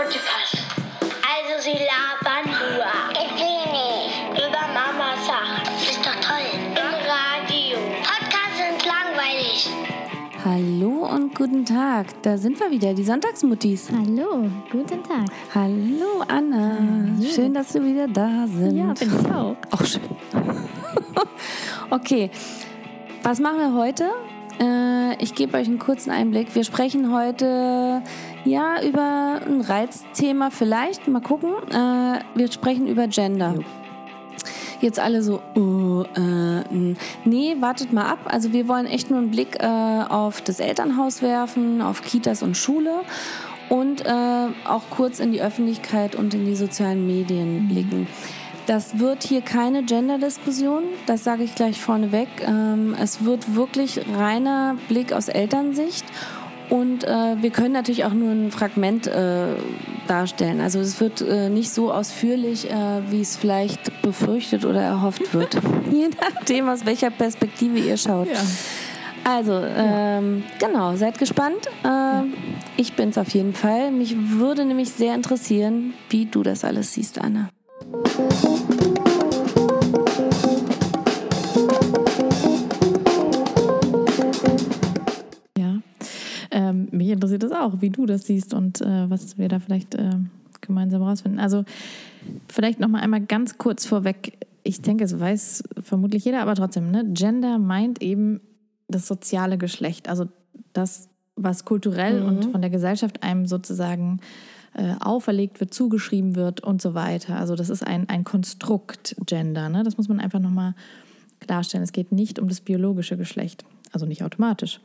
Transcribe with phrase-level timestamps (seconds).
[0.00, 0.56] Podcast.
[1.28, 2.86] Also sie labern nur.
[3.12, 4.32] Ich will nicht.
[4.32, 5.74] Über Mama Sachen.
[5.76, 6.46] Ist doch toll.
[6.70, 7.76] Im Radio.
[8.00, 9.68] Podcasts sind langweilig.
[10.42, 12.06] Hallo und guten Tag.
[12.22, 13.90] Da sind wir wieder, die Sonntagsmuttis.
[13.92, 15.26] Hallo, guten Tag.
[15.54, 16.78] Hallo Anna.
[17.34, 18.78] Schön, dass wir wieder da sind.
[18.78, 19.56] Ja, bin ich auch.
[19.70, 20.00] Auch schön.
[21.90, 22.30] okay,
[23.22, 24.10] was machen wir heute?
[24.60, 26.54] Äh, ich gebe euch einen kurzen Einblick.
[26.54, 28.02] Wir sprechen heute
[28.44, 31.08] ja über ein Reizthema vielleicht.
[31.08, 31.52] Mal gucken.
[31.70, 33.54] Äh, wir sprechen über Gender.
[34.80, 38.20] Jetzt alle so, oh, äh, nee, wartet mal ab.
[38.24, 42.56] Also wir wollen echt nur einen Blick äh, auf das Elternhaus werfen, auf Kitas und
[42.56, 43.02] Schule
[43.68, 48.06] und äh, auch kurz in die Öffentlichkeit und in die sozialen Medien blicken.
[48.66, 52.28] Das wird hier keine Gender-Diskussion, das sage ich gleich vorneweg.
[52.46, 56.04] Ähm, es wird wirklich reiner Blick aus Elternsicht
[56.70, 59.48] und äh, wir können natürlich auch nur ein Fragment äh,
[60.06, 60.60] darstellen.
[60.60, 62.74] Also es wird äh, nicht so ausführlich, äh,
[63.10, 65.54] wie es vielleicht befürchtet oder erhofft wird.
[65.92, 68.28] Je nachdem, aus welcher Perspektive ihr schaut.
[69.24, 71.68] Also, ähm, genau, seid gespannt.
[71.84, 72.32] Ähm,
[72.76, 73.90] Ich bin's auf jeden Fall.
[73.90, 77.50] Mich würde nämlich sehr interessieren, wie du das alles siehst, Anna.
[86.50, 89.94] Ähm, mich interessiert das auch, wie du das siehst und äh, was wir da vielleicht
[89.94, 90.10] äh,
[90.60, 91.40] gemeinsam rausfinden.
[91.40, 91.64] Also
[92.48, 94.46] vielleicht noch mal einmal ganz kurz vorweg.
[94.62, 97.04] Ich denke, es weiß vermutlich jeder, aber trotzdem, ne?
[97.12, 98.40] Gender meint eben
[98.88, 100.26] das soziale Geschlecht, also
[100.72, 104.20] das, was kulturell und von der Gesellschaft einem sozusagen
[104.74, 107.36] äh, auferlegt wird, zugeschrieben wird und so weiter.
[107.36, 109.68] Also das ist ein, ein Konstrukt Gender.
[109.68, 109.82] Ne?
[109.82, 110.74] Das muss man einfach nochmal
[111.40, 111.82] klarstellen.
[111.82, 114.80] Es geht nicht um das biologische Geschlecht, also nicht automatisch.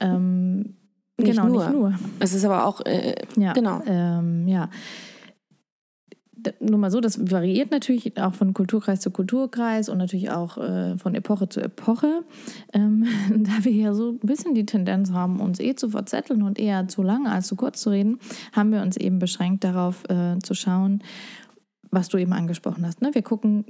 [0.00, 0.74] Ähm,
[1.18, 1.64] Nicht genau, nur.
[1.64, 1.94] nicht nur.
[2.20, 3.80] Es ist aber auch, äh, Ja, genau.
[3.86, 4.68] Ähm, ja.
[6.60, 10.96] Nur mal so, das variiert natürlich auch von Kulturkreis zu Kulturkreis und natürlich auch äh,
[10.96, 12.22] von Epoche zu Epoche.
[12.72, 16.58] Ähm, da wir ja so ein bisschen die Tendenz haben, uns eh zu verzetteln und
[16.58, 18.20] eher zu lange als zu kurz zu reden,
[18.52, 21.02] haben wir uns eben beschränkt darauf äh, zu schauen,
[21.90, 23.00] was du eben angesprochen hast.
[23.00, 23.10] Ne?
[23.14, 23.64] Wir gucken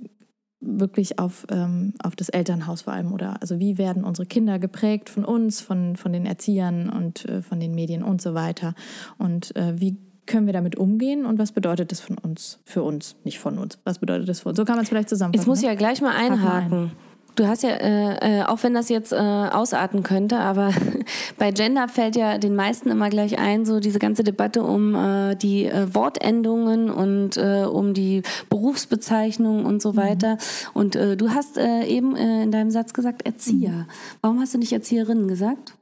[0.60, 5.10] wirklich auf, ähm, auf das Elternhaus vor allem oder also wie werden unsere Kinder geprägt
[5.10, 8.74] von uns, von, von den Erziehern und äh, von den Medien und so weiter
[9.18, 13.16] und äh, wie können wir damit umgehen und was bedeutet das von uns, für uns,
[13.24, 14.56] nicht von uns, was bedeutet das für uns?
[14.56, 15.40] So kann man es vielleicht zusammenfassen.
[15.40, 15.70] Jetzt muss ich ne?
[15.70, 16.90] ja gleich mal mal ein.
[17.36, 20.72] Du hast ja, äh, äh, auch wenn das jetzt äh, ausarten könnte, aber
[21.38, 25.34] bei Gender fällt ja den meisten immer gleich ein, so diese ganze Debatte um äh,
[25.36, 30.38] die äh, Wortendungen und äh, um die Berufsbezeichnung und so weiter.
[30.72, 33.86] Und äh, du hast eben in deinem Satz gesagt Erzieher.
[34.20, 35.74] Warum hast du nicht Erzieherin gesagt?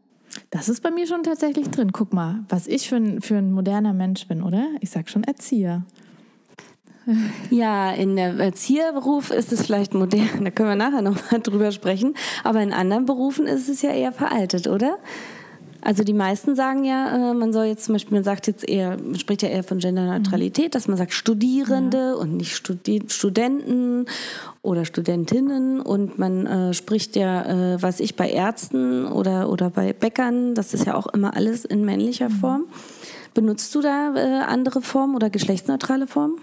[0.51, 1.93] Das ist bei mir schon tatsächlich drin.
[1.93, 4.67] Guck mal, was ich für ein, für ein moderner Mensch bin, oder?
[4.81, 5.85] Ich sag schon Erzieher.
[7.51, 12.15] Ja, in der Erzieherberuf ist es vielleicht modern, da können wir nachher nochmal drüber sprechen,
[12.43, 14.99] aber in anderen Berufen ist es ja eher veraltet, oder?
[15.85, 18.97] Also die meisten sagen ja, äh, man soll jetzt zum Beispiel, man sagt jetzt eher,
[18.97, 24.07] man spricht ja eher von Genderneutralität, dass man sagt Studierende und nicht Studi Studenten
[24.63, 29.93] oder Studentinnen und man äh, spricht ja, äh, was ich bei Ärzten oder, oder bei
[29.93, 32.65] Bäckern, das ist ja auch immer alles in männlicher Form.
[33.35, 36.39] Benutzt du da äh, andere Formen oder geschlechtsneutrale Formen?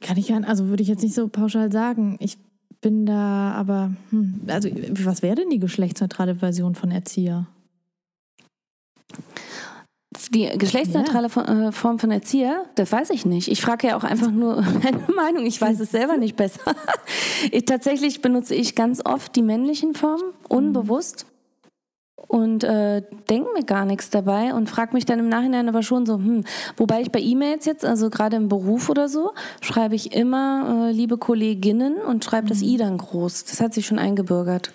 [0.00, 2.16] Kann ich ja, also würde ich jetzt nicht so pauschal sagen.
[2.20, 2.38] Ich
[2.80, 4.68] bin da aber, hm, also
[5.04, 7.46] was wäre denn die geschlechtsneutrale Version von Erzieher?
[10.32, 13.48] Die geschlechtsneutrale Fo- äh, Form von Erzieher, das weiß ich nicht.
[13.48, 15.46] Ich frage ja auch einfach nur meine Meinung.
[15.46, 16.60] Ich weiß es selber nicht besser.
[17.52, 21.24] Ich, tatsächlich benutze ich ganz oft die männlichen Formen, unbewusst.
[22.30, 26.06] Und äh, denke mir gar nichts dabei und frage mich dann im Nachhinein aber schon
[26.06, 26.44] so, hm,
[26.76, 30.92] wobei ich bei E-Mails jetzt, also gerade im Beruf oder so, schreibe ich immer äh,
[30.92, 33.46] liebe Kolleginnen und schreibe das I dann groß.
[33.46, 34.70] Das hat sich schon eingebürgert.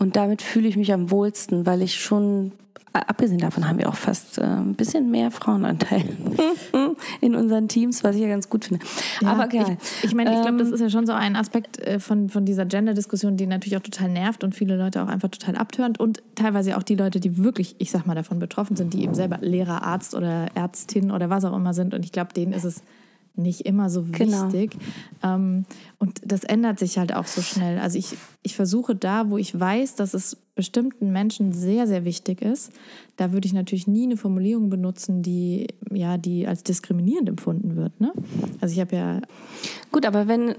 [0.00, 2.52] Und damit fühle ich mich am wohlsten, weil ich schon,
[2.94, 6.02] abgesehen davon haben wir auch fast äh, ein bisschen mehr Frauenanteil
[7.20, 8.82] in unseren Teams, was ich ja ganz gut finde.
[9.26, 9.76] Aber geil.
[9.98, 12.30] Ich, ich meine, ich glaube, das Ähm, ist ja schon so ein Aspekt äh, von,
[12.30, 16.00] von dieser Gender-Diskussion, die natürlich auch total nervt und viele Leute auch einfach total abtörend
[16.00, 19.14] und teilweise auch die Leute, die wirklich, ich sag mal, davon betroffen sind, die eben
[19.14, 21.92] selber Lehrer, Arzt oder Ärztin oder was auch immer sind.
[21.92, 22.82] Und ich glaube, denen ist es
[23.34, 24.46] nicht immer so Genau.
[24.52, 24.76] wichtig.
[25.22, 25.64] Ähm,
[25.98, 27.78] und das ändert sich halt auch so schnell.
[27.78, 32.42] Also ich, ich versuche da, wo ich weiß, dass es bestimmten Menschen sehr, sehr wichtig
[32.42, 32.72] ist,
[33.16, 37.98] da würde ich natürlich nie eine Formulierung benutzen, die, ja, die als diskriminierend empfunden wird.
[38.00, 38.12] Ne?
[38.60, 39.20] Also ich habe ja
[39.92, 40.54] Gut, aber wenn,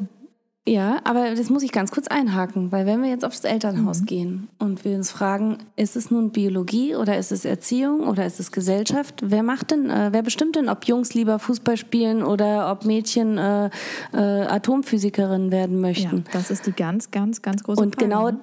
[0.68, 4.06] Ja, aber das muss ich ganz kurz einhaken, weil wenn wir jetzt aufs Elternhaus Mhm.
[4.06, 8.40] gehen und wir uns fragen, ist es nun Biologie oder ist es Erziehung oder ist
[8.40, 9.24] es Gesellschaft?
[9.26, 13.40] Wer macht denn, äh, wer bestimmt denn, ob Jungs lieber Fußball spielen oder ob Mädchen
[13.40, 13.72] äh,
[14.14, 16.26] äh, Atomphysikerin werden Ja, möchten?
[16.32, 18.06] das ist die ganz, ganz, ganz große Und Frage.
[18.08, 18.38] genau- ne?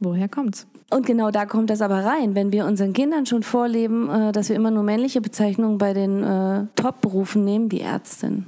[0.00, 0.66] Woher kommt's?
[0.90, 4.48] Und genau da kommt das aber rein, wenn wir unseren Kindern schon vorleben, äh, dass
[4.48, 8.46] wir immer nur männliche Bezeichnungen bei den äh, Top-Berufen nehmen, wie Ärztin.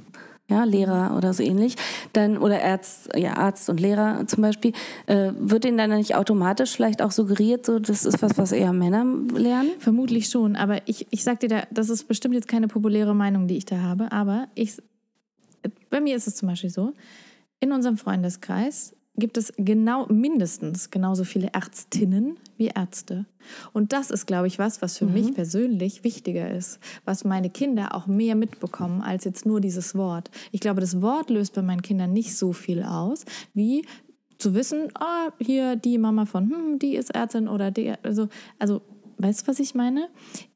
[0.49, 1.75] Ja, Lehrer oder so ähnlich,
[2.11, 4.73] dann oder Arzt, ja, Arzt und Lehrer zum Beispiel,
[5.05, 8.73] äh, wird ihnen dann nicht automatisch vielleicht auch suggeriert, so das ist was, was eher
[8.73, 9.71] Männer lernen?
[9.79, 13.47] Vermutlich schon, aber ich, ich sag dir da, das ist bestimmt jetzt keine populäre Meinung,
[13.47, 14.81] die ich da habe, aber ich,
[15.89, 16.91] bei mir ist es zum Beispiel so,
[17.61, 23.25] in unserem Freundeskreis gibt es genau mindestens genauso viele Ärztinnen wie Ärzte.
[23.71, 27.93] Und das ist, glaube ich, was, was für mich persönlich wichtiger ist, was meine Kinder
[27.93, 30.31] auch mehr mitbekommen als jetzt nur dieses Wort.
[30.51, 33.85] Ich glaube, das Wort löst bei meinen Kindern nicht so viel aus, wie
[34.39, 38.81] zu wissen, ah, hier die Mama von, hm, die ist Ärztin oder die, also, also,
[39.19, 40.09] weißt du, was ich meine?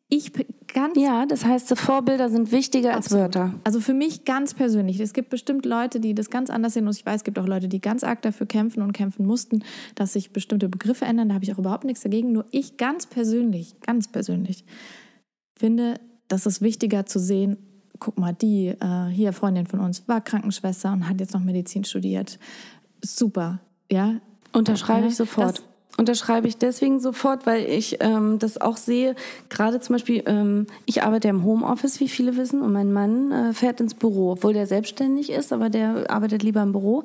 [0.09, 0.31] Ich
[0.77, 3.53] ganz Ja, das heißt, Vorbilder sind wichtiger als Wörter.
[3.63, 4.99] also für mich ganz persönlich.
[4.99, 6.87] Es gibt bestimmt Leute, die das ganz anders sehen.
[6.87, 9.63] Und ich weiß, es gibt auch Leute, die ganz arg dafür kämpfen und kämpfen mussten,
[9.95, 11.29] dass sich bestimmte Begriffe ändern.
[11.29, 12.31] Da habe ich auch überhaupt nichts dagegen.
[12.31, 14.63] Nur ich ganz persönlich, ganz persönlich
[15.57, 17.57] finde, das ist wichtiger zu sehen.
[17.99, 21.83] Guck mal, die äh, hier Freundin von uns war Krankenschwester und hat jetzt noch Medizin
[21.83, 22.37] studiert.
[23.03, 23.59] Super,
[23.91, 24.21] ja.
[24.53, 25.57] Unterschreibe ich sofort.
[25.59, 25.63] das-
[25.97, 29.15] Unterschreibe ich deswegen sofort, weil ich ähm, das auch sehe.
[29.49, 33.31] Gerade zum Beispiel, ähm, ich arbeite ja im Homeoffice, wie viele wissen, und mein Mann
[33.31, 37.03] äh, fährt ins Büro, obwohl der selbstständig ist, aber der arbeitet lieber im Büro.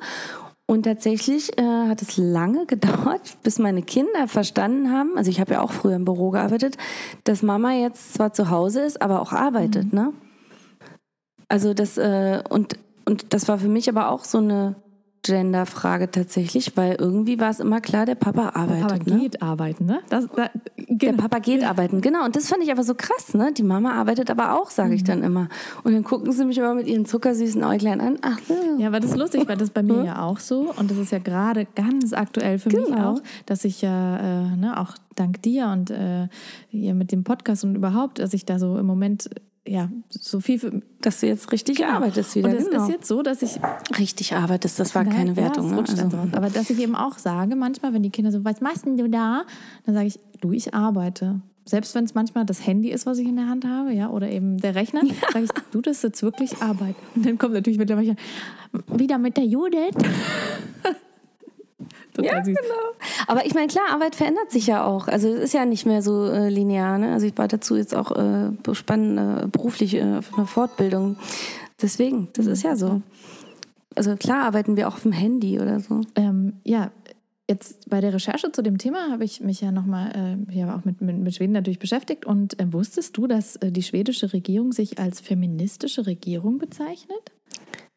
[0.67, 5.53] Und tatsächlich äh, hat es lange gedauert, bis meine Kinder verstanden haben, also ich habe
[5.53, 6.77] ja auch früher im Büro gearbeitet,
[7.23, 10.13] dass Mama jetzt zwar zu Hause ist, aber auch arbeitet, ne?
[11.49, 14.75] Also das, äh, und, und das war für mich aber auch so eine
[15.23, 18.91] Genderfrage tatsächlich, weil irgendwie war es immer klar, der Papa arbeitet.
[19.01, 19.19] Aber ne?
[19.21, 19.99] geht arbeiten, ne?
[20.09, 21.21] Das, da, Der genau.
[21.23, 22.25] Papa geht arbeiten, genau.
[22.25, 23.51] Und das fand ich aber so krass, ne?
[23.53, 24.95] Die Mama arbeitet aber auch, sage Mhm.
[24.95, 25.47] ich dann immer.
[25.83, 28.17] Und dann gucken sie mich immer mit ihren zuckersüßen Äuglein an.
[28.21, 28.53] Ach so.
[28.77, 31.11] Ja, aber das ist lustig, weil das bei mir ja auch so und das ist
[31.11, 33.13] ja gerade ganz aktuell für mich Genau.
[33.13, 36.27] auch, dass ich ja äh, ne, auch dank dir und äh,
[36.69, 39.29] hier mit dem Podcast und überhaupt, dass ich da so im Moment
[39.67, 42.49] ja so viel für, Dass du jetzt richtig arbeitest wieder.
[42.49, 42.83] und es genau.
[42.83, 43.59] ist jetzt so, dass ich
[43.97, 45.69] richtig arbeitest, das war keine ja, Wertung.
[45.71, 45.83] ne?
[45.83, 46.17] dann Also.
[46.37, 49.09] Aber dass ich eben auch sage, manchmal, wenn die Kinder so, was machst denn du
[49.09, 49.43] da?
[49.85, 51.41] Dann sage ich, du, ich arbeite.
[51.65, 54.29] Selbst wenn es manchmal das Handy ist, was ich in der Hand habe, ja, oder
[54.29, 55.01] eben der Rechner,
[55.31, 56.95] sage ich, du, das ist jetzt wirklich Arbeit.
[57.15, 58.15] Und dann kommt natürlich mittlerweile
[58.87, 59.95] wieder mit der Judith.
[62.13, 62.55] Total ja, süß.
[62.55, 63.25] genau.
[63.27, 65.07] Aber ich meine, klar, Arbeit verändert sich ja auch.
[65.07, 66.97] Also es ist ja nicht mehr so äh, linear.
[66.97, 67.13] Ne?
[67.13, 71.17] Also ich war dazu jetzt auch äh, spannende berufliche äh, eine Fortbildung.
[71.81, 73.01] Deswegen, das ist ja so.
[73.95, 76.01] Also klar arbeiten wir auch auf dem Handy oder so.
[76.15, 76.91] Ähm, ja,
[77.49, 80.85] jetzt bei der Recherche zu dem Thema habe ich mich ja nochmal äh, ja, auch
[80.85, 82.25] mit, mit, mit Schweden natürlich beschäftigt.
[82.25, 87.31] Und äh, wusstest du, dass äh, die schwedische Regierung sich als feministische Regierung bezeichnet?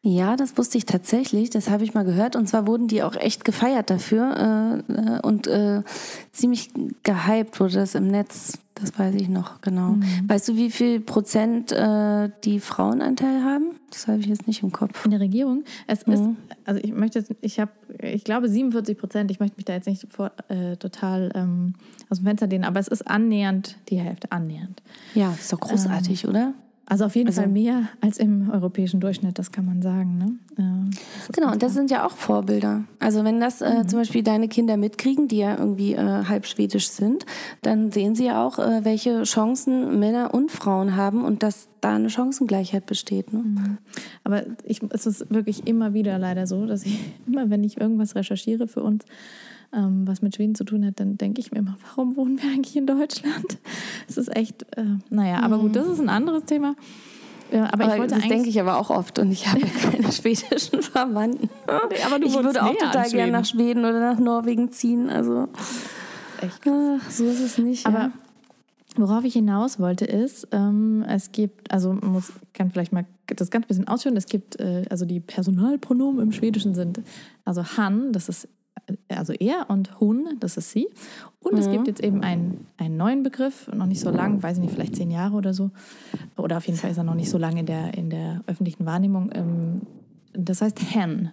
[0.09, 1.49] Ja, das wusste ich tatsächlich.
[1.49, 2.37] Das habe ich mal gehört.
[2.37, 5.83] Und zwar wurden die auch echt gefeiert dafür äh, äh, und äh,
[6.31, 6.69] ziemlich
[7.03, 8.57] gehypt wurde das im Netz.
[8.75, 9.97] Das weiß ich noch genau.
[10.27, 13.71] Weißt du, wie viel Prozent äh, die Frauenanteil haben?
[13.89, 15.03] Das habe ich jetzt nicht im Kopf.
[15.03, 15.65] In der Regierung.
[15.87, 16.37] Es ist, Mhm.
[16.63, 17.71] also ich möchte ich habe,
[18.01, 21.73] ich glaube 47 Prozent, ich möchte mich da jetzt nicht vor, äh, total ähm,
[22.09, 24.81] aus dem Fenster lehnen, aber es ist annähernd die Hälfte, annähernd.
[25.15, 26.53] Ja, ist doch großartig, oder?
[26.89, 30.17] Also auf jeden Also- Fall mehr als im europäischen Durchschnitt, das kann man sagen.
[30.17, 30.89] Ne?
[31.19, 32.85] Das Genau, und das sind ja auch Vorbilder.
[32.99, 36.87] Also wenn das äh, zum Beispiel deine Kinder mitkriegen, die ja irgendwie äh, halb schwedisch
[36.87, 37.25] sind,
[37.61, 41.95] dann sehen sie ja auch, äh, welche Chancen Männer und Frauen haben und dass da
[41.95, 43.33] eine Chancengleichheit besteht.
[43.33, 43.77] Ne?
[44.23, 46.97] Aber ich, es ist wirklich immer wieder leider so, dass ich
[47.27, 49.03] immer, wenn ich irgendwas recherchiere für uns,
[49.73, 52.49] ähm, was mit Schweden zu tun hat, dann denke ich mir immer, warum wohnen wir
[52.49, 53.57] eigentlich in Deutschland?
[54.09, 56.75] Es ist echt, äh, naja, aber gut, das ist ein anderes Thema.
[57.51, 59.67] Ja, aber, ich Aber wollte das denke ich aber auch oft und ich habe ja
[59.91, 61.49] keine schwedischen Verwandten.
[61.67, 65.09] aber du ich würde auch total gerne nach Schweden oder nach Norwegen ziehen.
[65.09, 65.47] Also
[66.41, 67.85] echt ach, so ist es nicht.
[67.85, 68.11] Aber ja.
[68.97, 73.49] worauf ich hinaus wollte ist, ähm, es gibt, also man muss, kann vielleicht mal das
[73.49, 77.01] ganz bisschen ausführen, es gibt, äh, also die Personalpronomen im Schwedischen sind,
[77.45, 78.47] also han, das ist
[79.09, 80.87] also er und hun, das ist sie.
[81.41, 84.63] Und es gibt jetzt eben einen, einen neuen Begriff, noch nicht so lang, weiß ich
[84.63, 85.71] nicht, vielleicht zehn Jahre oder so.
[86.35, 88.85] Oder auf jeden Fall ist er noch nicht so lange in der, in der öffentlichen
[88.85, 89.29] Wahrnehmung.
[89.33, 89.81] Ähm,
[90.33, 91.31] das heißt hen.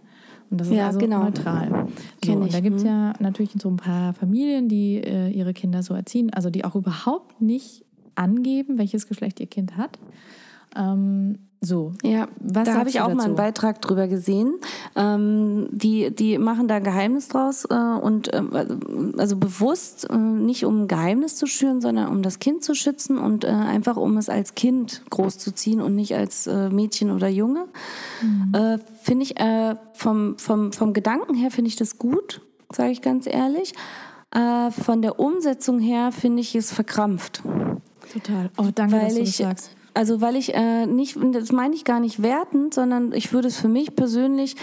[0.51, 1.25] Und das ist Ja, also genau.
[1.25, 1.89] neutral.
[2.25, 2.89] So, und da gibt es mhm.
[2.89, 6.75] ja natürlich so ein paar Familien, die äh, ihre Kinder so erziehen, also die auch
[6.75, 7.85] überhaupt nicht
[8.15, 9.99] angeben, welches Geschlecht ihr Kind hat.
[10.77, 11.93] Ähm, So.
[12.03, 13.43] Ja, Was da habe ich auch mal einen dazu?
[13.43, 14.55] Beitrag drüber gesehen.
[14.95, 20.65] Ähm, die, die machen da ein Geheimnis draus äh, und ähm, also bewusst äh, nicht
[20.65, 24.17] um ein Geheimnis zu schüren, sondern um das Kind zu schützen und äh, einfach um
[24.19, 27.67] es als Kind großzuziehen und nicht als äh, Mädchen oder Junge.
[28.53, 32.41] Äh, finde ich äh, vom, vom, vom Gedanken her finde ich das gut,
[32.73, 33.73] sage ich ganz ehrlich.
[34.31, 37.43] Äh, von der Umsetzung her finde ich es verkrampft.
[38.13, 38.51] Total.
[38.59, 39.71] Oh, danke, dass Weil du das sagst.
[39.95, 43.57] Also weil ich äh, nicht, das meine ich gar nicht wertend, sondern ich würde es
[43.57, 44.57] für mich persönlich,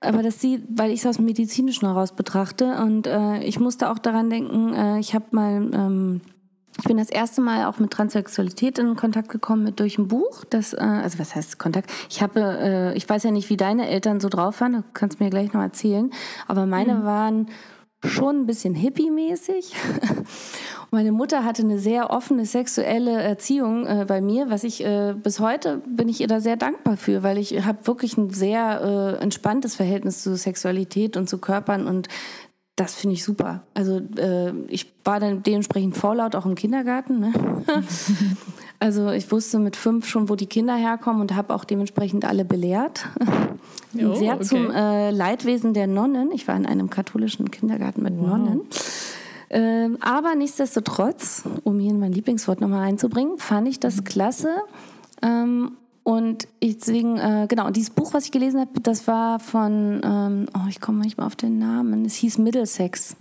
[0.00, 3.90] aber das sieht, weil ich es aus dem Medizinischen heraus betrachte und äh, ich musste
[3.90, 6.20] auch daran denken, äh, ich habe mal, ähm,
[6.78, 10.44] ich bin das erste Mal auch mit Transsexualität in Kontakt gekommen mit durch ein Buch.
[10.48, 11.92] Das, äh, also was heißt Kontakt?
[12.10, 14.72] Ich habe, äh, ich weiß ja nicht, wie deine Eltern so drauf waren.
[14.72, 16.10] Du kannst mir gleich noch erzählen.
[16.48, 17.48] Aber meine waren
[18.02, 19.74] schon ein bisschen hippie-mäßig.
[20.94, 25.40] Meine Mutter hatte eine sehr offene sexuelle Erziehung äh, bei mir, was ich äh, bis
[25.40, 29.22] heute bin ich ihr da sehr dankbar für, weil ich habe wirklich ein sehr äh,
[29.22, 32.08] entspanntes Verhältnis zu Sexualität und zu Körpern und
[32.76, 33.62] das finde ich super.
[33.72, 37.20] Also äh, ich war dann dementsprechend vorlaut auch im Kindergarten.
[37.20, 37.32] Ne?
[38.78, 42.44] also ich wusste mit fünf schon, wo die Kinder herkommen und habe auch dementsprechend alle
[42.44, 43.06] belehrt.
[43.94, 44.44] Oh, sehr okay.
[44.44, 46.32] zum äh, Leidwesen der Nonnen.
[46.32, 48.62] Ich war in einem katholischen Kindergarten mit Nonnen.
[49.52, 54.48] Ähm, aber nichtsdestotrotz, um hier mein Lieblingswort nochmal einzubringen, fand ich das klasse.
[55.22, 60.00] Ähm, und deswegen, äh, genau, und dieses Buch, was ich gelesen habe, das war von,
[60.02, 63.14] ähm, oh, ich komme manchmal auf den Namen, es hieß Middlesex.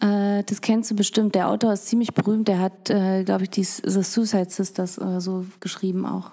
[0.00, 1.34] Äh, das kennst du bestimmt.
[1.34, 2.48] Der Autor ist ziemlich berühmt.
[2.48, 6.30] Der hat, äh, glaube ich, die The Suicide Sisters oder so geschrieben auch.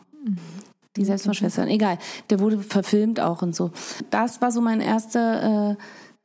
[0.95, 1.67] Die Selbstmordschwestern.
[1.67, 1.97] Egal.
[2.29, 3.71] Der wurde verfilmt auch und so.
[4.11, 5.75] Das war so mein erster äh,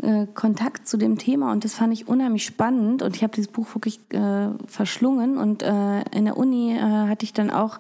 [0.03, 3.51] äh, Kontakt zu dem Thema und das fand ich unheimlich spannend und ich habe dieses
[3.51, 7.79] Buch wirklich äh, verschlungen und äh, in der Uni äh, hatte ich dann auch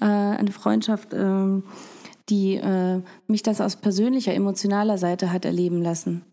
[0.00, 1.64] äh, eine Freundschaft, ähm,
[2.28, 2.60] die
[3.26, 6.24] mich das aus persönlicher, emotionaler Seite hat erleben lassen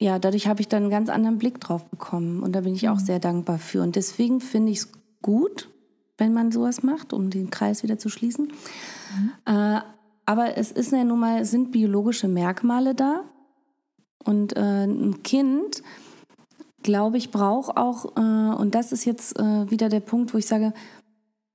[0.00, 2.42] ja, dadurch habe ich dann einen ganz anderen Blick drauf bekommen.
[2.42, 3.82] Und da bin ich auch sehr dankbar für.
[3.82, 5.68] Und deswegen finde ich es gut,
[6.16, 8.52] wenn man sowas macht, um den Kreis wieder zu schließen.
[9.44, 9.80] Äh,
[10.24, 13.24] aber es ist ja nun mal, sind biologische Merkmale da.
[14.28, 15.82] Und äh, ein Kind,
[16.82, 18.20] glaube ich, braucht auch, äh,
[18.60, 20.74] und das ist jetzt äh, wieder der Punkt, wo ich sage,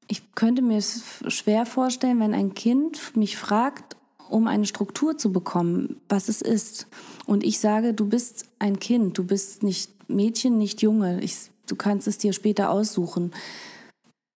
[0.07, 3.95] ich könnte mir es schwer vorstellen, wenn ein Kind mich fragt,
[4.27, 6.87] um eine Struktur zu bekommen, was es ist.
[7.27, 11.75] Und ich sage, du bist ein Kind, du bist nicht Mädchen, nicht Junge, ich, du
[11.75, 13.33] kannst es dir später aussuchen.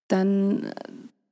[0.06, 0.74] Dann äh,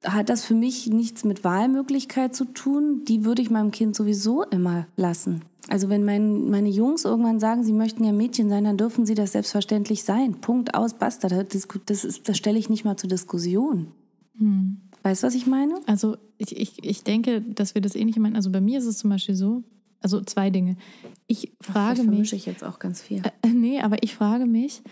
[0.06, 3.04] hat das für mich nichts mit Wahlmöglichkeit zu tun.
[3.04, 5.42] Die würde ich meinem Kind sowieso immer lassen.
[5.68, 9.14] Also wenn mein, meine Jungs irgendwann sagen, sie möchten ja Mädchen sein, dann dürfen sie
[9.14, 10.40] das selbstverständlich sein.
[10.40, 11.28] Punkt aus, basta.
[11.28, 13.88] Das, das, ist- das stelle ich nicht mal zur Diskussion.
[15.02, 15.80] Weißt du, was ich meine?
[15.86, 18.36] Also ich, ich, ich denke, dass wir das ähnlich meinen.
[18.36, 19.62] Also bei mir ist es zum Beispiel so,
[20.00, 20.76] also zwei Dinge.
[21.26, 23.22] Ich frage Vielleicht mich, ich jetzt auch ganz viel.
[23.42, 24.82] Äh, Nee, aber ich frage mich,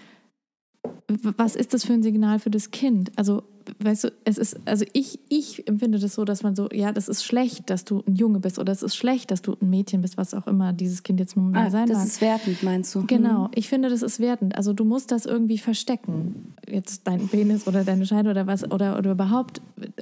[1.37, 3.13] was ist das für ein Signal für das Kind?
[3.17, 3.43] Also,
[3.81, 7.09] weißt du, es ist, also ich, ich empfinde das so, dass man so, ja, das
[7.09, 10.01] ist schlecht, dass du ein Junge bist oder es ist schlecht, dass du ein Mädchen
[10.03, 12.07] bist, was auch immer dieses Kind jetzt nun mal Ah, sein das mag.
[12.07, 13.07] ist wertend, meinst du?
[13.07, 14.57] Genau, ich finde, das ist wertend.
[14.57, 16.55] Also du musst das irgendwie verstecken.
[16.69, 19.61] Jetzt dein Penis oder deine Scheide oder was oder, oder überhaupt.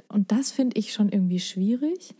[0.09, 2.15] Und das finde ich schon irgendwie schwierig.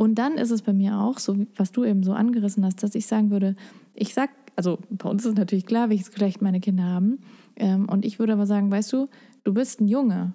[0.00, 2.94] Und dann ist es bei mir auch so, was du eben so angerissen hast, dass
[2.96, 3.54] ich sagen würde,
[3.94, 7.18] ich sag, also bei uns ist es natürlich klar, welches Geschlecht meine Kinder haben.
[7.56, 9.08] Ähm, und ich würde aber sagen, weißt du,
[9.44, 10.32] du bist ein Junge,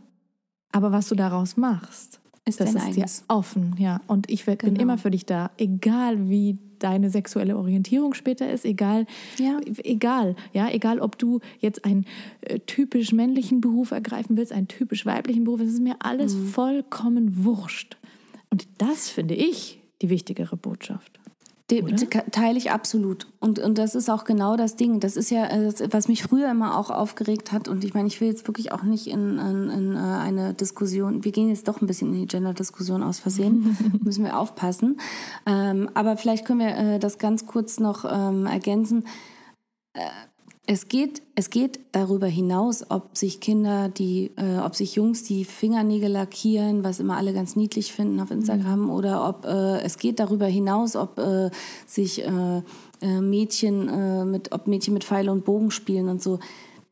[0.72, 3.20] aber was du daraus machst, Ist das ist eigenes.
[3.20, 4.02] dir offen, ja.
[4.08, 4.84] Und ich werd- bin Genau.
[4.84, 9.06] immer für dich da, egal wie deine sexuelle Orientierung später ist, egal,
[9.38, 9.60] Ja.
[9.84, 12.06] egal, ja, egal, ob du jetzt einen
[12.42, 16.48] äh, typisch männlichen Beruf ergreifen willst, einen typisch weiblichen Beruf, es ist mir alles Mhm.
[16.48, 17.98] vollkommen wurscht.
[18.50, 21.19] Und das finde ich die wichtigere Botschaft.
[21.70, 23.28] Teile ich absolut.
[23.40, 25.00] Und, und das ist auch genau das Ding.
[25.00, 27.68] Das ist ja, äh, was mich früher immer auch aufgeregt hat.
[27.68, 31.24] Und ich meine, ich will jetzt wirklich auch nicht in, in, in äh, eine Diskussion,
[31.24, 35.00] wir gehen jetzt doch ein bisschen in die Gender-Diskussion aus Versehen, müssen wir aufpassen.
[35.46, 39.06] Ähm, aber vielleicht können wir äh, das ganz kurz noch ähm, ergänzen.
[40.66, 45.44] Es geht, es geht darüber hinaus, ob sich Kinder, die, äh, ob sich Jungs die
[45.44, 50.20] Fingernägel lackieren, was immer alle ganz niedlich finden auf Instagram, oder ob äh, es geht
[50.20, 51.50] darüber hinaus, ob äh,
[51.88, 52.62] sich äh,
[53.01, 56.38] äh, Mädchen äh, mit, ob Mädchen mit Pfeile und Bogen spielen und so.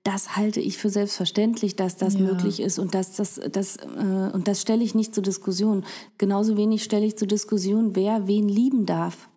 [0.02, 2.22] Das halte ich für selbstverständlich, dass das Ja.
[2.22, 5.84] möglich ist und dass das, das und das stelle ich nicht zur Diskussion.
[6.18, 9.28] Genauso wenig stelle ich zur Diskussion, wer wen lieben darf.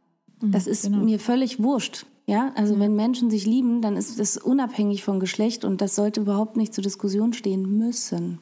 [0.41, 0.99] Das ist genau.
[0.99, 2.07] mir völlig wurscht.
[2.31, 6.21] Ja, also wenn Menschen sich lieben, dann ist das unabhängig vom Geschlecht und das sollte
[6.21, 8.39] überhaupt nicht zur Diskussion stehen müssen.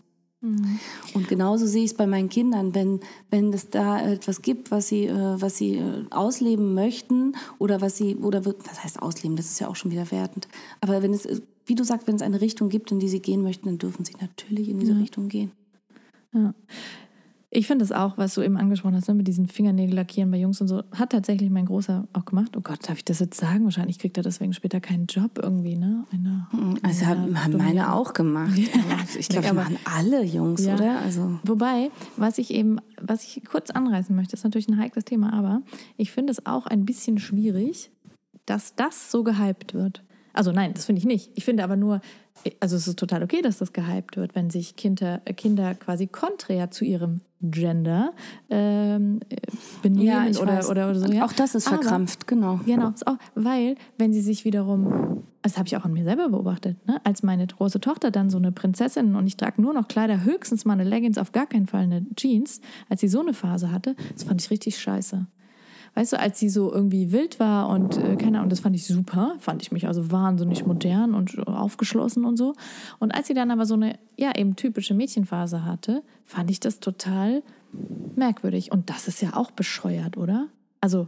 [1.14, 4.88] Und genauso sehe ich es bei meinen Kindern, wenn, wenn es da etwas gibt, was
[4.88, 9.46] sie, äh, was sie äh, ausleben möchten oder was sie, oder was heißt ausleben, das
[9.46, 10.48] ist ja auch schon wieder wertend.
[10.82, 11.26] Aber wenn es,
[11.64, 14.04] wie du sagst, wenn es eine Richtung gibt, in die sie gehen möchten, dann dürfen
[14.04, 15.52] sie natürlich in diese Richtung gehen.
[16.34, 16.52] Ja.
[17.50, 20.36] Ich finde es auch, was du eben angesprochen hast, ne, mit diesen Fingernägel lackieren bei
[20.36, 22.54] Jungs und so, hat tatsächlich mein Großer auch gemacht.
[22.58, 23.64] Oh Gott, darf ich das jetzt sagen?
[23.64, 26.04] Wahrscheinlich kriegt er deswegen später keinen Job irgendwie, ne?
[26.12, 26.46] Eine,
[26.82, 27.92] Also Ja, haben, meine ja.
[27.94, 28.52] auch gemacht.
[29.00, 30.74] Also ich glaube, machen alle Jungs, Ja.
[30.74, 30.98] oder?
[31.00, 35.32] Also Wobei, was ich eben, was ich kurz anreißen möchte, ist natürlich ein heikles Thema,
[35.32, 35.62] aber
[35.96, 37.90] ich finde es auch ein bisschen schwierig,
[38.44, 40.04] dass das so gehypt wird.
[40.34, 41.30] Also nein, das finde ich nicht.
[41.34, 42.02] Ich finde aber nur,
[42.60, 46.06] also es ist total okay, dass das gehypt wird, wenn sich Kinder, äh, Kinder quasi
[46.06, 48.12] konträr zu ihrem Gender
[48.50, 49.36] ähm, äh,
[49.82, 51.12] benehmen ich oder, oder, oder so.
[51.12, 51.24] Ja.
[51.24, 52.60] Auch das ist Aber- verkrampft, genau.
[52.66, 56.28] Genau, ist auch, weil wenn sie sich wiederum, das habe ich auch an mir selber
[56.28, 57.00] beobachtet, ne?
[57.04, 60.64] als meine große Tochter dann so eine Prinzessin und ich trage nur noch Kleider, höchstens
[60.64, 63.94] mal eine Leggings, auf gar keinen Fall eine Jeans, als sie so eine Phase hatte,
[64.14, 65.26] das fand ich richtig scheiße.
[65.94, 68.86] Weißt du, als sie so irgendwie wild war und äh, keine Ahnung, das fand ich
[68.86, 72.54] super, fand ich mich also wahnsinnig modern und aufgeschlossen und so.
[72.98, 76.80] Und als sie dann aber so eine, ja, eben typische Mädchenphase hatte, fand ich das
[76.80, 77.42] total
[78.16, 78.72] merkwürdig.
[78.72, 80.48] Und das ist ja auch bescheuert, oder?
[80.80, 81.06] Also,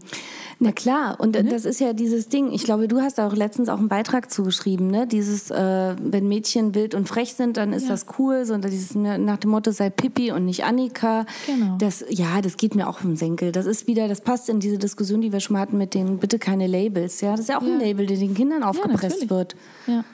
[0.62, 2.50] Na klar, und das ist ja dieses Ding.
[2.52, 5.06] Ich glaube, du hast da auch letztens auch einen Beitrag zugeschrieben, ne?
[5.06, 7.90] Dieses, äh, wenn Mädchen wild und frech sind, dann ist Ja.
[7.90, 8.44] das cool.
[8.44, 11.24] So dieses ne, nach dem Motto sei Pippi und nicht Annika.
[11.46, 11.76] Genau.
[11.78, 13.52] Das, ja, das geht mir auch im Senkel.
[13.52, 16.18] Das ist wieder, das passt in diese Diskussion, die wir schon mal hatten mit den
[16.18, 17.20] bitte keine Labels.
[17.22, 17.86] Ja, das ist ja auch ein Ja.
[17.86, 19.30] Label, der den Kindern aufgepresst natürlich.
[19.30, 19.56] wird.
[19.86, 20.04] ja.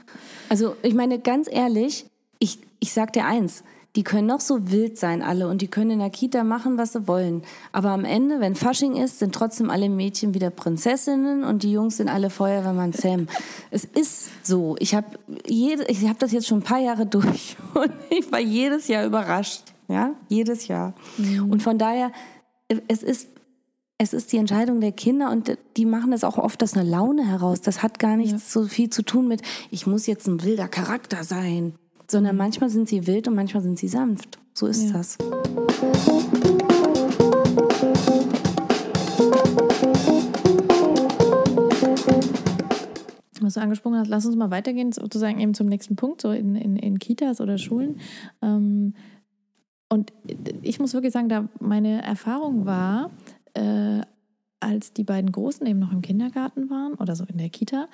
[0.49, 2.07] Also ich meine, ganz ehrlich,
[2.39, 3.65] ich, ich sag dir eins,
[3.97, 6.93] die können noch so wild sein alle und die können in der Kita machen, was
[6.93, 7.43] sie wollen.
[7.73, 11.97] Aber am Ende, wenn Fasching ist, sind trotzdem alle Mädchen wieder Prinzessinnen und die Jungs
[11.97, 13.27] sind alle Feuerwehrmann Sam.
[13.71, 14.77] Es ist so.
[14.79, 19.07] Ich habe hab das jetzt schon ein paar Jahre durch und ich war jedes Jahr
[19.07, 19.63] überrascht.
[19.89, 20.95] Ja, jedes Jahr.
[21.49, 22.11] Und von daher,
[22.89, 23.29] es ist
[23.99, 27.27] es ist die Entscheidung der Kinder und die machen das auch oft aus einer Laune
[27.27, 27.63] heraus.
[27.63, 31.25] Das hat gar nichts so viel zu tun mit, ich muss jetzt ein wilder Charakter
[31.25, 31.75] sein,
[32.11, 34.39] sondern manchmal sind sie wild und manchmal sind sie sanft.
[34.55, 34.93] So ist Ja.
[34.99, 35.19] das.
[43.41, 46.57] was du angesprochen hast, lass uns mal weitergehen, sozusagen eben zum nächsten Punkt, so in,
[46.57, 48.01] in, in Kitas oder Schulen.
[48.43, 48.95] Ähm,
[49.89, 50.13] und
[50.63, 53.11] ich muss wirklich sagen, da meine Erfahrung war,
[53.55, 54.01] äh,
[54.61, 57.89] als die beiden Großen eben noch im Kindergarten waren oder so in der Kita,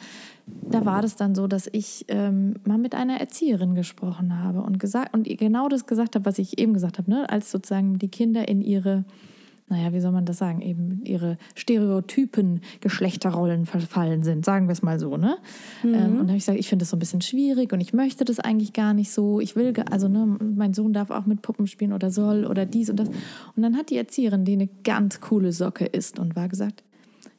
[0.47, 4.79] da war das dann so, dass ich ähm, mal mit einer Erzieherin gesprochen habe und
[4.79, 7.29] gesagt und ihr genau das gesagt habe, was ich eben gesagt habe, ne?
[7.29, 9.05] als sozusagen die Kinder in ihre
[9.73, 14.83] naja, wie soll man das sagen, eben ihre Stereotypen Geschlechterrollen verfallen sind, sagen wir es
[14.83, 15.39] mal so, ne?
[15.83, 17.95] Ähm, und da habe ich gesagt, ich finde das so ein bisschen schwierig und ich
[17.95, 19.41] möchte das eigentlich gar nicht so.
[19.41, 22.91] Ich will, also ne, mein Sohn darf auch mit Puppen spielen oder soll oder dies
[22.91, 23.09] und das.
[23.09, 26.85] Und dann hat die Erzieherin, die eine ganz coole Socke ist und war gesagt,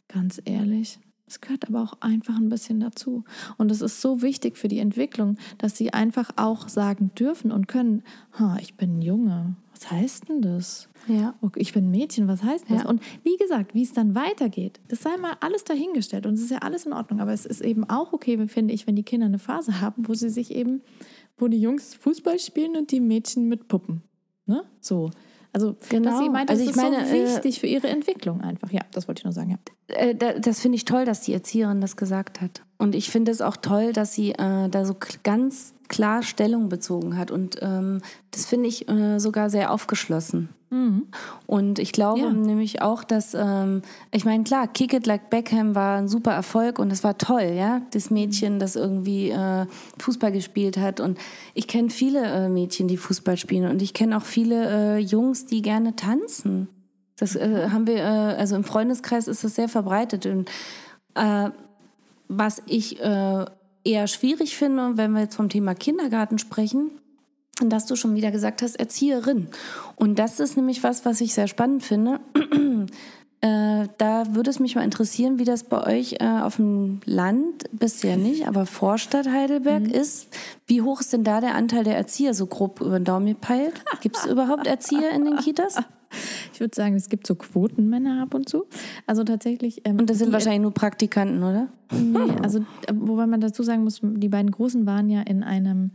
[0.08, 3.24] ganz ehrlich, es gehört aber auch einfach ein bisschen dazu.
[3.58, 7.68] Und es ist so wichtig für die Entwicklung, dass sie einfach auch sagen dürfen und
[7.68, 8.02] können,
[8.40, 9.56] ha, ich bin ein Junge.
[9.72, 10.90] Was heißt denn das?
[11.08, 11.36] Ja.
[11.42, 12.84] Okay, ich bin ein Mädchen, was heißt das?
[12.84, 12.90] Ja.
[12.90, 16.52] Und wie gesagt, wie es dann weitergeht, das sei mal alles dahingestellt und es ist
[16.52, 17.20] ja alles in Ordnung.
[17.20, 20.14] Aber es ist eben auch okay, finde ich, wenn die Kinder eine Phase haben, wo
[20.14, 20.82] sie sich eben,
[21.38, 24.04] wo die Jungs Fußball spielen und die Mädchen mit Puppen.
[24.46, 24.64] Ne?
[24.80, 25.12] So.
[25.52, 26.10] Also, Genau.
[26.10, 28.72] dass sie meint, Also das ich ist meine, so äh, wichtig für ihre Entwicklung einfach.
[28.72, 29.58] Ja, das wollte ich nur sagen, ja.
[29.88, 32.62] Äh, da- Das finde ich toll, dass die Erzieherin das gesagt hat.
[32.78, 37.18] Und ich finde es auch toll, dass sie äh, da so ganz klar Stellung bezogen
[37.18, 37.32] hat.
[37.32, 40.50] Und ähm, das finde ich äh, sogar sehr aufgeschlossen.
[41.46, 42.32] Und ich glaube Ja.
[42.32, 46.80] nämlich auch, dass, ähm, ich meine, klar, Kick It Like Beckham war ein super Erfolg
[46.80, 49.68] und es war toll, ja, das Mädchen, das irgendwie äh,
[50.00, 51.00] Fußball gespielt hat.
[51.00, 51.20] Und
[51.54, 55.46] ich kenne viele äh, Mädchen, die Fußball spielen und ich kenne auch viele äh, Jungs,
[55.46, 56.68] die gerne tanzen.
[57.18, 60.26] Das äh, haben wir, äh, also im Freundeskreis ist das sehr verbreitet.
[60.26, 60.50] Und
[61.16, 61.50] äh,
[62.28, 63.46] was ich äh,
[63.84, 66.92] eher schwierig finde, wenn wir jetzt vom Thema Kindergarten sprechen,
[67.62, 69.48] dass du schon wieder gesagt hast, Erzieherin.
[69.96, 72.20] Und das ist nämlich was, was ich sehr spannend finde.
[73.42, 77.66] Äh, da würde es mich mal interessieren, wie das bei euch äh, auf dem Land,
[77.74, 80.30] bisher nicht, aber Vorstadt Heidelberg ist.
[80.66, 83.84] Wie hoch ist denn da der Anteil der Erzieher, so grob über den Daumen gepeilt?
[84.00, 85.76] Gibt es überhaupt Erzieher in den Kitas?
[86.54, 88.66] Ich würde sagen, es gibt so Quotenmänner ab und zu.
[89.08, 89.82] Also tatsächlich.
[89.86, 91.68] Ähm, Und das sind die- wahrscheinlich nur Praktikanten, oder?
[91.92, 95.92] Nee, also äh, wobei man dazu sagen muss, die beiden Großen waren ja in einem,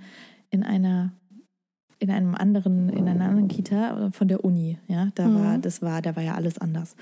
[0.51, 1.13] in einer,
[2.01, 4.79] in einem anderen, in einer anderen Kita äh, von der Uni.
[4.89, 6.95] Ja, da war, das war, da war ja alles anders.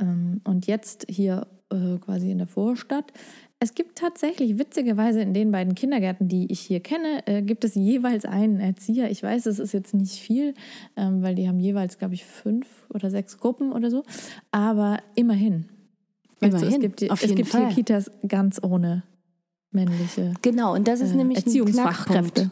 [0.00, 3.12] Ähm, Und jetzt hier äh, quasi in der Vorstadt.
[3.58, 7.74] Es gibt tatsächlich witzigerweise in den beiden Kindergärten, die ich hier kenne, äh, gibt es
[7.74, 9.10] jeweils einen Erzieher.
[9.10, 10.52] Ich weiß, es ist jetzt nicht viel,
[10.96, 14.04] ähm, weil die haben jeweils, glaube ich, fünf oder sechs Gruppen oder so.
[14.50, 15.66] Aber immerhin.
[16.40, 19.04] Immerhin, es gibt, auf es gibt hier Kitas ganz ohne
[19.70, 22.50] männliche Genau, und das ist äh, nämlich ein Erziehungsfachkräfte.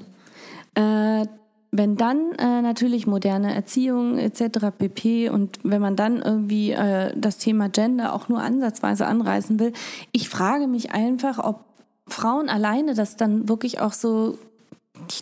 [0.75, 1.29] Knackpunkt.
[1.29, 1.44] Äh,
[1.77, 4.69] wenn dann äh, natürlich moderne Erziehung etc.
[4.79, 5.29] pp.
[5.29, 9.73] und wenn man dann irgendwie äh, das Thema Gender auch nur ansatzweise anreißen will,
[10.13, 11.65] ich frage mich einfach, ob
[12.07, 14.39] Frauen alleine das dann wirklich auch so,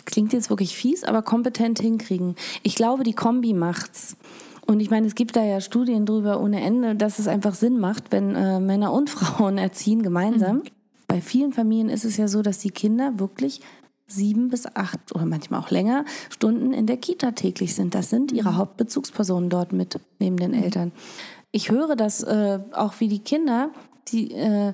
[0.04, 2.36] klingt jetzt wirklich fies, aber kompetent hinkriegen.
[2.62, 4.16] Ich glaube, die Kombi macht's.
[4.66, 7.80] Und ich meine, es gibt da ja Studien drüber ohne Ende, dass es einfach Sinn
[7.80, 10.62] macht, wenn äh, Männer und Frauen erziehen gemeinsam.
[11.08, 13.62] Bei vielen Familien ist es ja so, dass die Kinder wirklich
[14.12, 17.94] sieben bis acht oder manchmal auch länger Stunden in der Kita täglich sind.
[17.94, 20.92] Das sind ihre Hauptbezugspersonen dort mit, neben den Eltern.
[21.51, 23.70] Ich höre das äh, auch wie die Kinder,
[24.09, 24.72] die, äh,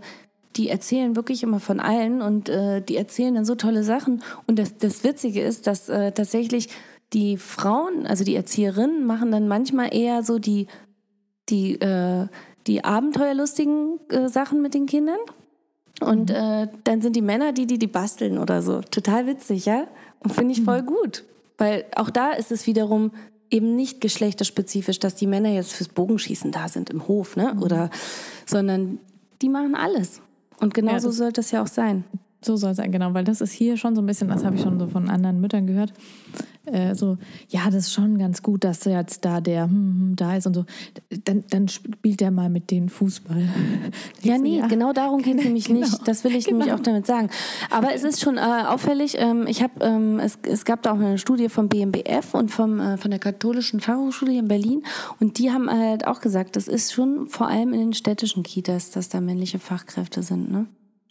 [0.56, 4.22] die erzählen wirklich immer von allen und äh, die erzählen dann so tolle Sachen.
[4.46, 6.68] Und das, das Witzige ist, dass äh, tatsächlich
[7.12, 10.66] die Frauen, also die Erzieherinnen, machen dann manchmal eher so die,
[11.48, 12.26] die, äh,
[12.66, 15.18] die abenteuerlustigen äh, Sachen mit den Kindern.
[16.00, 18.80] Und äh, dann sind die Männer die, die die basteln oder so.
[18.82, 19.86] Total witzig, ja?
[20.20, 21.24] Und finde ich voll gut.
[21.56, 23.10] Weil auch da ist es wiederum
[23.50, 27.56] eben nicht geschlechterspezifisch, dass die Männer jetzt fürs Bogenschießen da sind im Hof, ne?
[27.60, 27.90] Oder,
[28.46, 28.98] sondern
[29.42, 30.20] die machen alles.
[30.60, 32.04] Und genauso das- soll das ja auch sein.
[32.40, 34.56] So soll es sein, genau, weil das ist hier schon so ein bisschen, das habe
[34.56, 35.92] ich schon so von anderen Müttern gehört.
[36.72, 40.36] Äh, so, ja, das ist schon ganz gut, dass jetzt da der hm, hm, da
[40.36, 40.64] ist und so.
[41.24, 43.48] Dann, dann spielt der mal mit denen Fußball.
[44.22, 45.80] Ja, nee, genau darum geht es nämlich genau.
[45.80, 46.06] nicht.
[46.06, 46.78] Das will ich nämlich Genau.
[46.78, 47.30] auch damit sagen.
[47.70, 50.96] Aber es ist schon äh, auffällig, ähm, ich habe, ähm, es, es gab da auch
[50.96, 54.82] eine Studie vom BMBF und vom, äh, von der Katholischen Fachhochschule in Berlin
[55.20, 58.90] und die haben halt auch gesagt, das ist schon vor allem in den städtischen Kitas,
[58.90, 60.50] dass da männliche Fachkräfte sind.
[60.50, 60.66] Ne?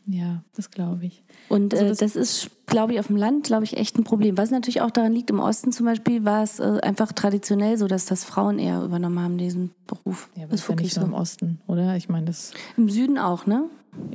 [0.09, 1.21] Ja, das glaube ich.
[1.49, 4.03] Und Also äh, das- das, ist, glaube ich, auf dem Land, glaube ich, echt ein
[4.05, 4.37] Problem.
[4.37, 7.87] Was natürlich auch daran liegt, im Osten zum Beispiel war es äh, einfach traditionell so,
[7.87, 10.29] dass das Frauen eher übernommen haben, diesen Beruf.
[10.35, 11.11] Ja, aber ist ist ja wirklich nicht nur so.
[11.13, 11.97] im Osten, oder?
[11.97, 13.65] Ich meine, das, Im Süden auch, ne?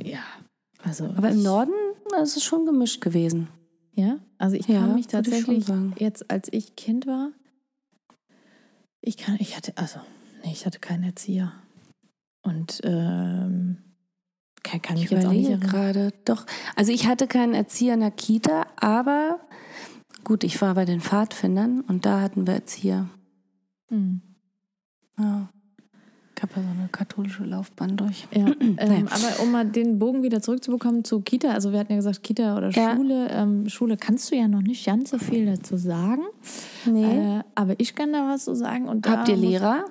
[0.03, 0.19] ja,
[0.83, 1.05] also.
[1.15, 1.73] Aber im Norden
[2.21, 3.47] ist es schon gemischt gewesen.
[3.95, 5.93] Ja, also ich Ja, kann mich tatsächlich sagen.
[5.99, 7.29] jetzt, als ich Kind war,
[9.01, 9.99] ich kann, ich hatte, also,
[10.43, 11.51] nee, ich hatte keinen Erzieher.
[12.41, 13.77] Und ähm,
[14.63, 16.11] kann, kann mich Ich jetzt auch nicht gerade.
[16.25, 16.45] Doch,
[16.75, 19.39] also ich hatte keinen Erzieher in der Kita, aber
[20.23, 23.07] gut, ich war bei den Pfadfindern und da hatten wir Erzieher.
[23.89, 24.21] Hm.
[25.19, 25.49] Ja.
[26.35, 28.27] Ich habe ja so eine katholische Laufbahn durch.
[28.33, 29.05] Ja, ähm, Naja.
[29.11, 32.57] aber um mal den Bogen wieder zurückzubekommen zu Kita, also wir hatten ja gesagt Kita
[32.57, 32.95] oder Ja.
[32.95, 33.29] Schule.
[33.29, 36.23] Ähm, Schule kannst du ja noch nicht ganz so viel dazu sagen.
[36.85, 37.37] Nee.
[37.37, 38.89] Äh, aber ich kann da was zu sagen.
[38.89, 39.85] Und Habt ihr Lehrer?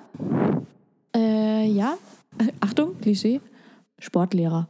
[1.15, 1.95] Äh, ja.
[2.59, 3.41] Achtung, Klischee.
[4.03, 4.67] Sportlehrer.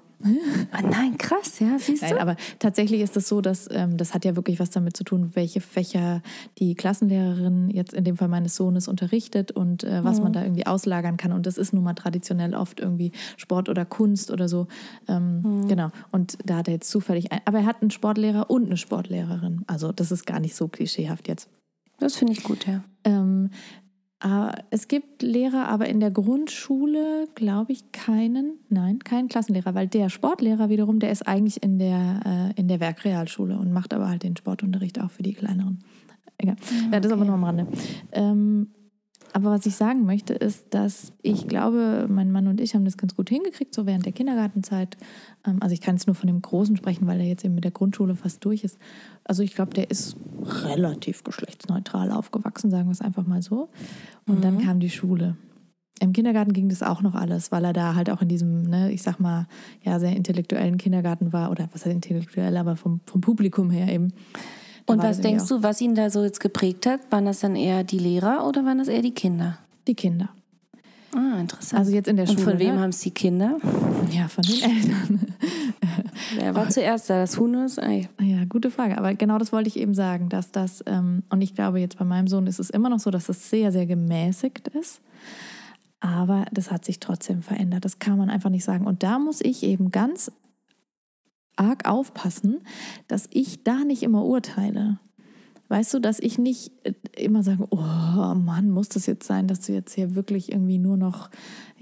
[0.71, 2.21] Ah, nein, krass, ja, siehst Nein, du?
[2.21, 5.31] aber tatsächlich ist es so, dass ähm, das hat ja wirklich was damit zu tun,
[5.33, 6.21] welche Fächer
[6.59, 10.65] die Klassenlehrerin jetzt in dem Fall meines Sohnes unterrichtet und äh, was man da irgendwie
[10.65, 11.33] auslagern kann.
[11.33, 14.67] Und das ist nun mal traditionell oft irgendwie Sport oder Kunst oder so.
[15.09, 15.91] Ähm, Genau.
[16.11, 19.63] Und da hat er jetzt zufällig, ein, aber er hat einen Sportlehrer und eine Sportlehrerin.
[19.67, 21.49] Also das ist gar nicht so klischeehaft jetzt.
[21.99, 22.83] Das finde ich gut, ja.
[23.03, 23.82] Ähm, äh,
[24.69, 30.09] es gibt Lehrer, aber in der Grundschule glaube ich keinen, nein, keinen Klassenlehrer, weil der
[30.09, 34.23] Sportlehrer wiederum, der ist eigentlich in der, äh, in der Werkrealschule und macht aber halt
[34.23, 35.79] den Sportunterricht auch für die kleineren.
[36.37, 36.55] Egal.
[36.91, 37.67] Ja, das ist aber nur am Rande.
[38.13, 38.67] Ähm,
[39.33, 42.97] aber was ich sagen möchte, ist, dass ich glaube, mein Mann und ich haben das
[42.97, 44.95] ganz gut hingekriegt, so während der Kindergartenzeit.
[45.45, 47.63] Ähm, also ich kann jetzt nur von dem Großen sprechen, weil er jetzt eben mit
[47.63, 48.77] der Grundschule fast durch ist.
[49.23, 53.69] Also ich glaube, der ist relativ geschlechtsneutral aufgewachsen, sagen wir es einfach mal so.
[54.27, 55.35] Und dann kam die Schule.
[55.99, 58.91] Im Kindergarten ging das auch noch alles, weil er da halt auch in diesem, ne,
[58.91, 59.47] ich sag mal,
[59.83, 61.49] ja, sehr intellektuellen Kindergarten war.
[61.49, 64.13] Oder was heißt intellektuell, aber vom, vom Publikum her eben.
[64.85, 66.99] Da Und was das denkst du, was ihn da so jetzt geprägt hat?
[67.09, 69.57] Waren das dann eher die Lehrer oder waren das eher die Kinder?
[69.87, 70.29] Die Kinder.
[71.15, 71.79] Ah, interessant.
[71.79, 72.51] Also jetzt in der Und Schule.
[72.51, 72.81] von wem ne?
[72.81, 73.57] haben es die Kinder?
[74.11, 75.19] Ja, von den Eltern.
[76.35, 77.19] Wer war zuerst da?
[77.19, 78.09] Das Huhn oder das Ei?
[78.19, 78.97] Ja, gute Frage.
[78.97, 82.05] Aber genau das wollte ich eben sagen, dass das, ähm, und ich glaube, jetzt bei
[82.05, 85.01] meinem Sohn ist es immer noch so, dass es sehr, sehr gemäßigt ist.
[85.99, 87.85] Aber das hat sich trotzdem verändert.
[87.85, 88.87] Das kann man einfach nicht sagen.
[88.87, 90.31] Und da muss ich eben ganz
[91.55, 92.61] arg aufpassen,
[93.07, 94.99] dass ich da nicht immer urteile.
[95.69, 97.77] Weißt du, dass ich nicht äh, immer sage, oh
[98.35, 101.29] Mann, muss das jetzt sein, dass du jetzt hier wirklich irgendwie nur noch,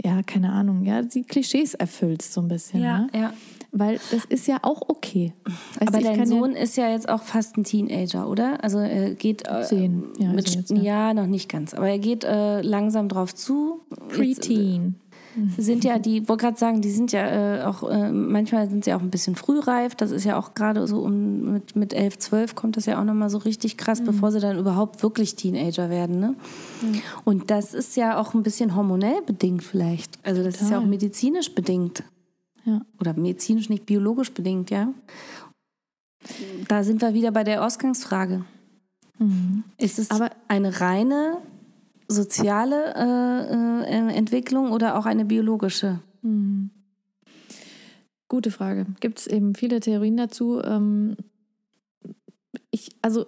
[0.01, 2.81] ja, keine Ahnung, ja, die Klischees erfüllst so ein bisschen.
[2.81, 3.07] ne?
[3.13, 3.33] ja.
[3.73, 5.33] Weil das ist ja auch okay.
[5.79, 8.61] Weißt Aber du, dein kann ja- Sohn ist ja jetzt auch fast ein Teenager, oder?
[8.63, 10.81] Also er geht äh, Zehn, ja, mit, er jetzt, ja.
[10.81, 11.13] ja.
[11.13, 13.79] noch nicht ganz, aber er geht äh, langsam drauf zu.
[14.09, 14.95] Preteen.
[15.57, 18.93] Sind ja die, wollte gerade sagen, die sind ja äh, auch, äh, manchmal sind sie
[18.93, 19.95] auch ein bisschen frühreif.
[19.95, 23.05] Das ist ja auch gerade so um mit, mit 11, 12 kommt das ja auch
[23.05, 24.05] nochmal so richtig krass, mhm.
[24.05, 26.19] bevor sie dann überhaupt wirklich Teenager werden.
[26.19, 26.35] Ne?
[26.81, 27.01] Mhm.
[27.23, 30.19] Und das ist ja auch ein bisschen hormonell bedingt vielleicht.
[30.23, 30.67] Also das Total.
[30.67, 32.03] ist ja auch medizinisch bedingt.
[32.65, 32.81] Ja.
[32.99, 34.93] Oder medizinisch, nicht biologisch bedingt, ja.
[36.67, 38.45] Da sind wir wieder bei der Ausgangsfrage.
[39.17, 39.63] Mhm.
[39.77, 41.37] Ist es Aber eine reine
[42.11, 45.99] soziale äh, äh, Entwicklung oder auch eine biologische?
[46.21, 46.69] Mhm.
[48.27, 48.85] Gute Frage.
[48.99, 50.61] Gibt es eben viele Theorien dazu.
[50.63, 51.17] Ähm,
[52.69, 53.25] ich, also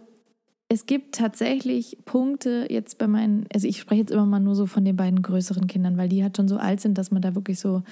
[0.69, 4.65] es gibt tatsächlich Punkte jetzt bei meinen, also ich spreche jetzt immer mal nur so
[4.65, 7.35] von den beiden größeren Kindern, weil die halt schon so alt sind, dass man da
[7.35, 7.83] wirklich so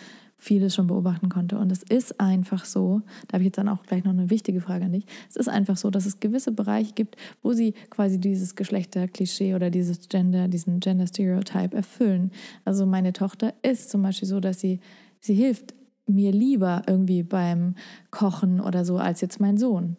[0.41, 1.59] vieles schon beobachten konnte.
[1.59, 4.59] Und es ist einfach so, da habe ich jetzt dann auch gleich noch eine wichtige
[4.59, 8.19] Frage an dich, es ist einfach so, dass es gewisse Bereiche gibt, wo sie quasi
[8.19, 12.31] dieses Geschlechterklischee oder dieses Gender, diesen Gender-Stereotype erfüllen.
[12.65, 14.79] Also meine Tochter ist zum Beispiel so, dass sie,
[15.19, 15.75] sie hilft
[16.07, 17.75] mir lieber irgendwie beim
[18.09, 19.95] Kochen oder so als jetzt mein Sohn.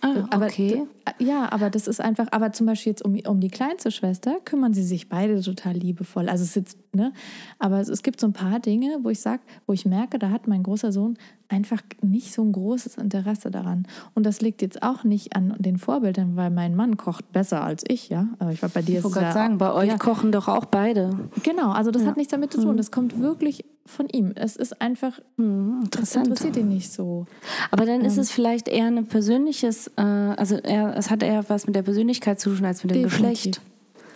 [0.00, 0.84] Ah, aber, okay.
[1.18, 4.74] Ja, aber das ist einfach, aber zum Beispiel jetzt um, um die kleinste Schwester kümmern
[4.74, 6.28] sie sich beide total liebevoll.
[6.28, 7.12] Also es ist, ne,
[7.58, 10.30] aber es, es gibt so ein paar Dinge, wo ich sage, wo ich merke, da
[10.30, 11.16] hat mein großer Sohn
[11.48, 13.86] einfach nicht so ein großes Interesse daran.
[14.14, 17.84] Und das liegt jetzt auch nicht an den Vorbildern, weil mein Mann kocht besser als
[17.86, 18.28] ich, ja.
[18.38, 18.98] Aber ich war bei dir.
[18.98, 19.98] Ich wollte gerade sagen, bei euch ja.
[19.98, 21.10] kochen doch auch beide.
[21.42, 22.08] Genau, also das ja.
[22.08, 22.72] hat nichts damit zu tun.
[22.72, 22.76] Mhm.
[22.78, 24.32] Das kommt wirklich von ihm.
[24.34, 26.26] Es ist einfach, hm, interessant.
[26.26, 27.26] das interessiert ihn nicht so.
[27.70, 28.06] Aber dann ähm.
[28.06, 31.82] ist es vielleicht eher ein persönliches, äh, also eher, es hat eher was mit der
[31.82, 33.32] Persönlichkeit zu tun als mit dem Definitiv.
[33.32, 33.60] Geschlecht.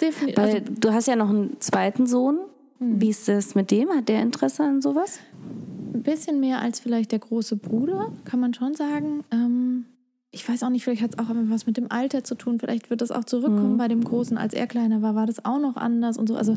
[0.01, 0.37] Definitiv.
[0.37, 2.39] Weil also, du hast ja noch einen zweiten Sohn.
[2.79, 3.01] Hm.
[3.01, 3.89] Wie ist das mit dem?
[3.91, 5.21] Hat der Interesse an sowas?
[5.95, 9.25] Ein bisschen mehr als vielleicht der große Bruder, kann man schon sagen.
[9.31, 9.87] Ähm,
[10.31, 12.59] ich weiß auch nicht, vielleicht hat es auch was mit dem Alter zu tun.
[12.59, 13.79] Vielleicht wird das auch zurückkommen mhm.
[13.79, 14.37] bei dem Großen.
[14.37, 16.37] Als er kleiner war, war das auch noch anders und so.
[16.37, 16.57] Also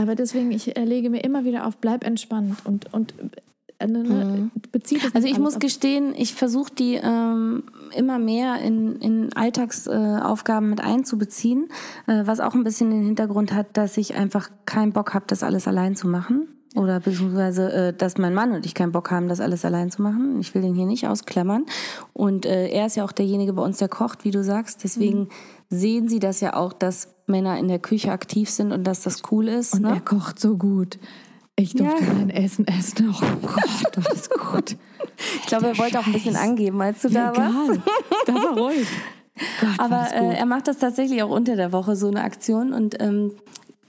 [0.00, 3.12] aber deswegen, ich lege mir immer wieder auf, bleib entspannt und, und
[3.80, 4.50] äh, mhm.
[4.72, 10.66] bezieht es Also ich muss gestehen, ich versuche die ähm, immer mehr in, in Alltagsaufgaben
[10.66, 11.68] äh, mit einzubeziehen,
[12.06, 15.42] äh, was auch ein bisschen den Hintergrund hat, dass ich einfach keinen Bock habe, das
[15.42, 16.48] alles allein zu machen.
[16.76, 20.02] Oder beziehungsweise, äh, dass mein Mann und ich keinen Bock haben, das alles allein zu
[20.02, 20.38] machen.
[20.40, 21.66] Ich will den hier nicht ausklammern.
[22.12, 24.84] Und äh, er ist ja auch derjenige bei uns, der kocht, wie du sagst.
[24.84, 25.28] Deswegen mhm.
[25.68, 29.22] sehen sie das ja auch, dass Männer in der Küche aktiv sind und dass das
[29.32, 29.74] cool ist.
[29.74, 29.94] Und ne?
[29.94, 30.98] er kocht so gut.
[31.56, 32.12] Ich durfte ja.
[32.14, 33.14] mein Essen essen.
[33.20, 34.76] Oh Gott, das ist gut.
[35.40, 37.80] Ich glaube, er wollte auch ein bisschen angeben, als du ja, da warst.
[38.26, 38.86] Das war ruhig.
[39.60, 42.72] Gott, Aber äh, er macht das tatsächlich auch unter der Woche, so eine Aktion.
[42.72, 43.32] Und ähm,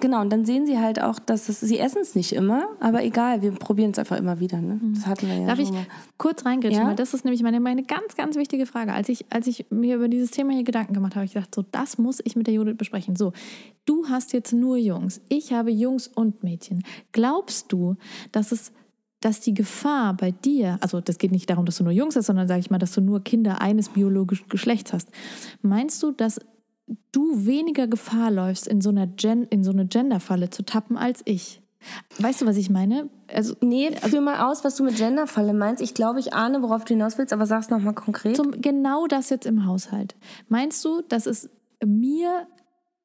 [0.01, 3.03] Genau, und dann sehen sie halt auch, dass es, sie essen es nicht immer, aber
[3.03, 4.59] egal, wir probieren es einfach immer wieder.
[4.59, 4.79] Ne?
[4.81, 4.95] Mhm.
[4.95, 5.85] Das hatten wir ja Darf ich mal.
[6.17, 6.87] kurz reingritschen, ja?
[6.89, 8.93] weil das ist nämlich meine, meine ganz, ganz wichtige Frage.
[8.93, 11.53] Als ich, als ich mir über dieses Thema hier Gedanken gemacht habe, habe ich gedacht,
[11.53, 13.15] so, das muss ich mit der Judith besprechen.
[13.15, 13.31] So,
[13.85, 16.83] du hast jetzt nur Jungs, ich habe Jungs und Mädchen.
[17.11, 17.95] Glaubst du,
[18.31, 18.71] dass es
[19.21, 22.25] dass die Gefahr bei dir, also das geht nicht darum, dass du nur Jungs hast,
[22.25, 25.09] sondern sage ich mal, dass du nur Kinder eines biologischen Geschlechts hast.
[25.61, 26.39] Meinst du, dass
[27.11, 31.21] du weniger Gefahr läufst, in so, einer Gen in so eine Genderfalle zu tappen als
[31.25, 31.61] ich.
[32.19, 33.09] Weißt du, was ich meine?
[33.33, 35.81] Also, nee, also, führ mal aus, was du mit Genderfalle meinst.
[35.81, 38.35] Ich glaube, ich ahne, worauf du hinaus willst, aber sag's nochmal konkret.
[38.35, 40.15] Zum, genau das jetzt im Haushalt.
[40.47, 41.49] Meinst du, dass es
[41.83, 42.45] mir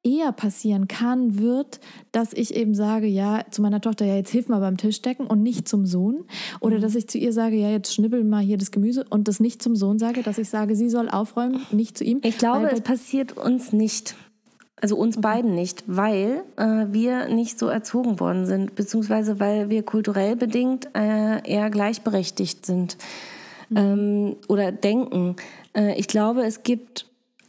[0.07, 1.79] eher passieren kann, wird,
[2.11, 5.43] dass ich eben sage, ja, zu meiner Tochter, ja, jetzt hilf mal beim Tischdecken und
[5.43, 6.23] nicht zum Sohn.
[6.61, 6.81] Oder mhm.
[6.81, 9.61] dass ich zu ihr sage, ja, jetzt schnibbel mal hier das Gemüse und das nicht
[9.61, 12.21] zum Sohn sage, dass ich sage, sie soll aufräumen, nicht zu ihm.
[12.23, 14.15] Ich glaube, es passiert uns nicht.
[14.79, 15.23] Also uns okay.
[15.23, 20.87] beiden nicht, weil äh, wir nicht so erzogen worden sind, beziehungsweise weil wir kulturell bedingt
[20.95, 22.95] äh, eher gleichberechtigt sind
[23.69, 23.77] mhm.
[23.77, 25.35] ähm, oder denken.
[25.75, 27.07] Äh, ich glaube, es gibt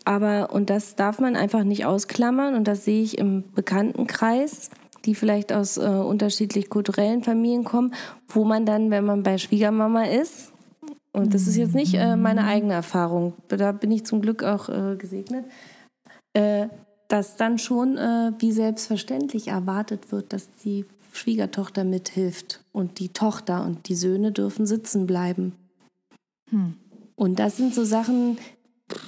[0.09, 4.71] aber, und das darf man einfach nicht ausklammern, und das sehe ich im Bekanntenkreis,
[5.05, 7.93] die vielleicht aus äh, unterschiedlich kulturellen Familien kommen,
[8.27, 10.51] wo man dann, wenn man bei Schwiegermama ist,
[11.13, 14.71] und das ist jetzt nicht äh, meine eigene Erfahrung, da bin ich zum Glück auch
[14.71, 15.45] äh, gesegnet,
[16.33, 16.69] äh,
[17.09, 23.63] dass dann schon äh, wie selbstverständlich erwartet wird, dass die Schwiegertochter mithilft und die Tochter
[23.63, 25.53] und die Söhne dürfen sitzen bleiben.
[26.49, 26.77] Hm.
[27.15, 28.39] Und das sind so Sachen,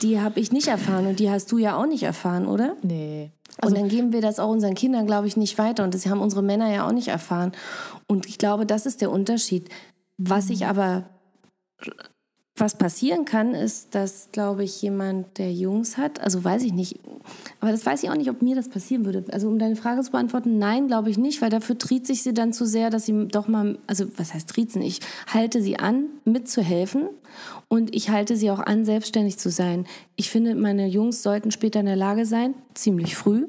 [0.02, 2.76] die habe ich nicht erfahren und die hast du ja auch nicht erfahren, oder?
[2.82, 3.30] Nee.
[3.58, 5.84] Also und dann geben wir das auch unseren Kindern, glaube ich, nicht weiter.
[5.84, 7.52] Und das haben unsere Männer ja auch nicht erfahren.
[8.06, 9.68] Und ich glaube, das ist der Unterschied.
[10.16, 11.08] Was ich aber,
[12.60, 17.00] was passieren kann, ist, dass, glaube ich, jemand, der Jungs hat, also weiß ich nicht,
[17.60, 19.24] aber das weiß ich auch nicht, ob mir das passieren würde.
[19.32, 22.34] Also um deine Frage zu beantworten, nein, glaube ich nicht, weil dafür triet sich sie
[22.34, 24.82] dann zu sehr, dass sie doch mal, also was heißt triezen?
[24.82, 27.08] Ich halte sie an, mitzuhelfen
[27.68, 29.86] und ich halte sie auch an, selbstständig zu sein.
[30.16, 33.46] Ich finde, meine Jungs sollten später in der Lage sein, ziemlich früh,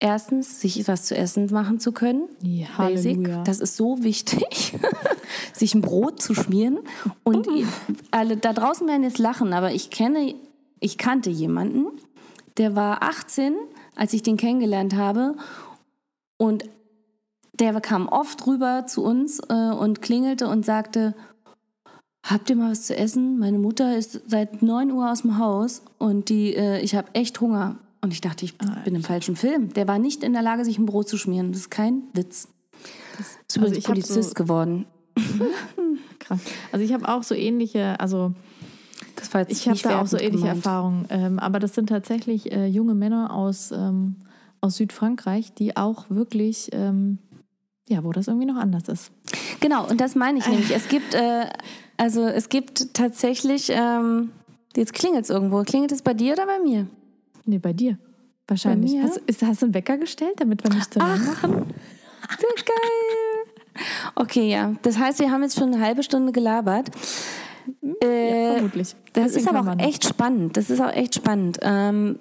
[0.00, 2.22] erstens, sich was zu essen machen zu können.
[2.42, 3.16] Ja, Basic.
[3.16, 3.42] Halleluja.
[3.44, 4.74] Das ist so wichtig,
[5.52, 6.78] sich ein Brot zu schmieren.
[7.22, 7.68] Und ihr-
[8.10, 10.34] alle da draußen werden jetzt lachen, aber ich kenne,
[10.80, 11.86] ich kannte jemanden,
[12.56, 13.54] der war 18,
[13.94, 15.36] als ich den kennengelernt habe.
[16.38, 16.64] Und
[17.58, 21.14] der kam oft rüber zu uns äh, und klingelte und sagte,
[22.26, 23.38] habt ihr mal was zu essen?
[23.38, 27.40] Meine Mutter ist seit 9 Uhr aus dem Haus und die, äh, ich habe echt
[27.42, 27.76] Hunger.
[28.02, 29.72] Und ich dachte, ich bin im falschen Film.
[29.74, 31.52] Der war nicht in der Lage, sich ein Brot zu schmieren.
[31.52, 32.48] Das ist kein Witz.
[33.46, 34.86] ist übrigens also Polizist so- geworden.
[36.18, 36.40] Krass.
[36.72, 38.32] Also ich habe auch so ähnliche, also
[39.16, 40.56] Das war jetzt ich habe da auch so ähnliche gemeint.
[40.64, 41.04] Erfahrungen.
[41.10, 44.16] Ähm, aber das sind tatsächlich äh, junge Männer aus, ähm,
[44.60, 47.18] aus Südfrankreich, die auch wirklich, ähm,
[47.88, 49.10] ja, wo das irgendwie noch anders ist.
[49.60, 50.74] Genau, und das meine ich nämlich.
[50.74, 51.46] Es gibt, äh,
[51.98, 54.30] also es gibt tatsächlich, ähm,
[54.76, 55.62] jetzt klingelt es irgendwo.
[55.64, 56.86] Klingelt es bei dir oder bei mir?
[57.44, 57.98] Nee, bei dir.
[58.46, 58.92] Wahrscheinlich.
[58.92, 59.04] Bei mir?
[59.04, 61.74] Hast, ist, hast du einen Wecker gestellt, damit wir nicht zu lang machen?
[62.38, 63.84] Sehr geil.
[64.14, 64.74] Okay, ja.
[64.82, 66.90] Das heißt, wir haben jetzt schon eine halbe Stunde gelabert.
[68.00, 68.94] Äh, Vermutlich.
[69.12, 70.56] Das Bisschen ist aber auch echt spannend.
[70.56, 71.58] Das ist auch echt spannend.
[71.62, 72.18] Ähm,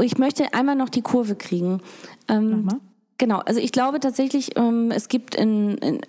[0.00, 1.80] ich möchte einmal noch die Kurve kriegen.
[2.28, 2.80] Ähm, Mach mal.
[3.18, 6.00] Genau, also ich glaube tatsächlich, ähm, es gibt in, in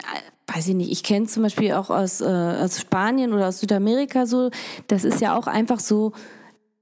[0.47, 4.25] weiß ich nicht, ich kenne zum Beispiel auch aus, äh, aus Spanien oder aus Südamerika
[4.25, 4.51] so,
[4.87, 6.13] das ist ja auch einfach so,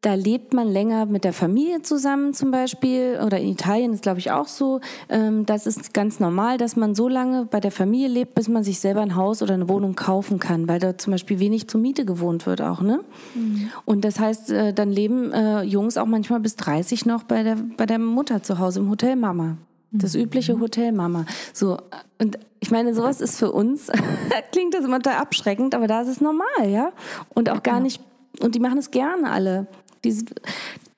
[0.04, 4.20] da lebt man länger mit der Familie zusammen zum Beispiel oder in Italien ist glaube
[4.20, 4.82] ich auch so.
[5.10, 8.63] Ähm, das ist ganz normal, dass man so lange bei der Familie lebt, bis man
[8.63, 11.80] sich selber ein Haus oder eine Wohnung kaufen kann, weil da zum Beispiel wenig zur
[11.80, 13.00] Miete gewohnt wird auch, ne?
[13.86, 17.58] Und das heißt, äh, dann leben äh, Jungs auch manchmal bis 30 noch bei der,
[17.78, 19.58] bei der Mutter zu Hause im Hotel Mama.
[19.96, 21.26] Das übliche Hotelmama.
[21.54, 21.78] So,
[22.20, 23.92] und ich meine, sowas ist für uns,
[24.52, 26.92] klingt das immer total abschreckend, aber da ist es normal, ja?
[27.36, 28.02] Und auch gar nicht,
[28.42, 29.68] und die machen es gerne alle.
[30.04, 30.26] Diese,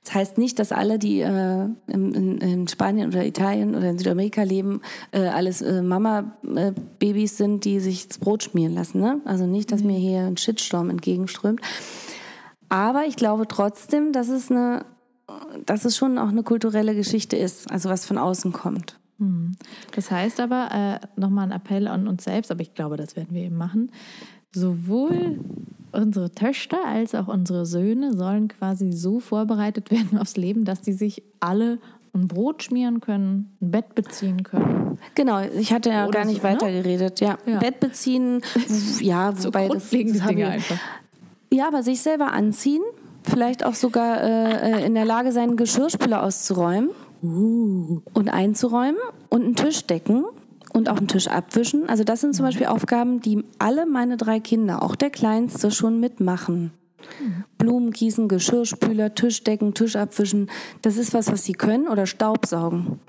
[0.05, 3.97] das heißt nicht, dass alle, die äh, in, in, in Spanien oder Italien oder in
[3.97, 9.01] Südamerika leben, äh, alles äh, Mama-Babys sind, die sich das Brot schmieren lassen.
[9.01, 9.19] Ne?
[9.25, 11.59] Also nicht, dass mir hier ein Shitstorm entgegenströmt.
[12.69, 14.85] Aber ich glaube trotzdem, dass es eine,
[15.65, 18.99] dass es schon auch eine kulturelle Geschichte ist, also was von außen kommt.
[19.93, 23.43] Das heißt aber, nochmal ein Appell an uns selbst, aber ich glaube, das werden wir
[23.43, 23.91] eben machen.
[24.51, 25.39] Sowohl
[25.95, 30.93] unsere Töchter als auch unsere Söhne sollen quasi so vorbereitet werden aufs Leben, dass die
[30.93, 31.79] sich alle
[32.13, 34.97] ein Brot schmieren können, ein Bett beziehen können.
[35.15, 36.53] Genau, ich hatte ja Oder gar nicht so, ne?
[36.53, 37.19] weitergeredet.
[37.19, 37.37] Ja.
[37.45, 37.59] Ja.
[37.59, 38.41] Bett beziehen,
[39.01, 40.79] ja, So wobei das, grundlegende das habe Dinge einfach.
[41.51, 42.81] Ja, aber sich selber anziehen,
[43.23, 46.89] vielleicht auch sogar äh, äh, in der Lage sein, Geschirrspüler auszuräumen
[47.23, 48.01] Uh.
[48.13, 50.25] und einzuräumen und einen Tisch decken
[50.75, 51.89] und auch einen Tisch abwischen.
[51.89, 55.99] Also das sind zum Beispiel Aufgaben, die alle meine drei Kinder, auch der Kleinste, schon
[55.99, 56.71] mitmachen.
[57.57, 60.49] Blumen gießen, Geschirrspüler, Tisch decken, Tisch abwischen.
[60.81, 62.99] Das ist was, was sie können oder Staubsaugen.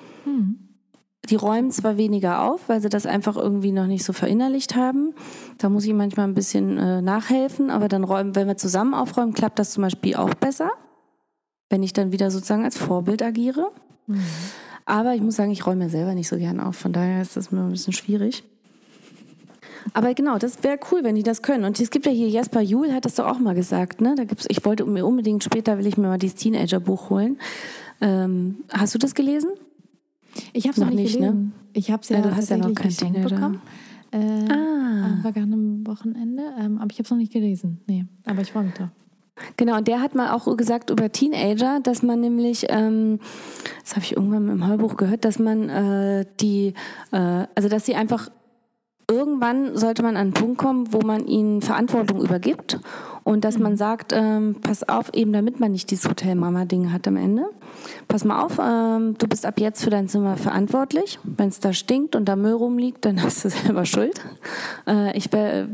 [1.29, 5.15] Die räumen zwar weniger auf, weil sie das einfach irgendwie noch nicht so verinnerlicht haben.
[5.59, 9.33] Da muss ich manchmal ein bisschen äh, nachhelfen, aber dann räumen, wenn wir zusammen aufräumen,
[9.33, 10.71] klappt das zum Beispiel auch besser,
[11.69, 13.71] wenn ich dann wieder sozusagen als Vorbild agiere.
[14.87, 17.37] Aber ich muss sagen, ich räume ja selber nicht so gern auf, von daher ist
[17.37, 18.45] das mir ein bisschen schwierig.
[19.95, 21.65] Aber genau, das wäre cool, wenn die das können.
[21.65, 24.15] Und es gibt ja hier, Jasper Juhl hat das doch auch mal gesagt, ne?
[24.17, 27.39] Da gibt's, ich wollte mir unbedingt, später will ich mir mal dieses Teenager-Buch holen.
[28.01, 29.51] Ähm, hast du das gelesen?
[30.53, 31.27] Ich habe es noch Noch nicht ne?
[31.29, 31.53] gelesen.
[31.73, 33.29] Ich habe es ja, Ja, du hast ja noch kein Teenager.
[33.35, 33.63] bekommen.
[34.13, 35.05] Äh, Ah.
[35.07, 36.43] am vergangenen Wochenende.
[36.61, 37.81] Ähm, aber ich habe es noch nicht gelesen.
[37.87, 38.89] Nee, aber ich freue mich drauf.
[39.57, 43.21] Genau, und der hat mal auch gesagt über Teenager, dass man nämlich, ähm,
[43.83, 46.75] das habe ich irgendwann im Hörbuch gehört, dass man äh, die,
[47.13, 48.31] äh, also dass sie einfach
[49.11, 52.79] irgendwann sollte man an einen Punkt kommen, wo man ihnen Verantwortung übergibt
[53.27, 57.17] und dass man sagt, ähm, pass auf, eben damit man nicht dieses Hotelmama-Ding hat am
[57.17, 57.47] Ende.
[58.07, 61.19] Pass mal auf, ähm, du bist ab jetzt für dein Zimmer verantwortlich.
[61.25, 64.21] Wenn es da stinkt und da Müll rumliegt, dann hast du selber Schuld.
[64.87, 65.67] Äh, ich, äh,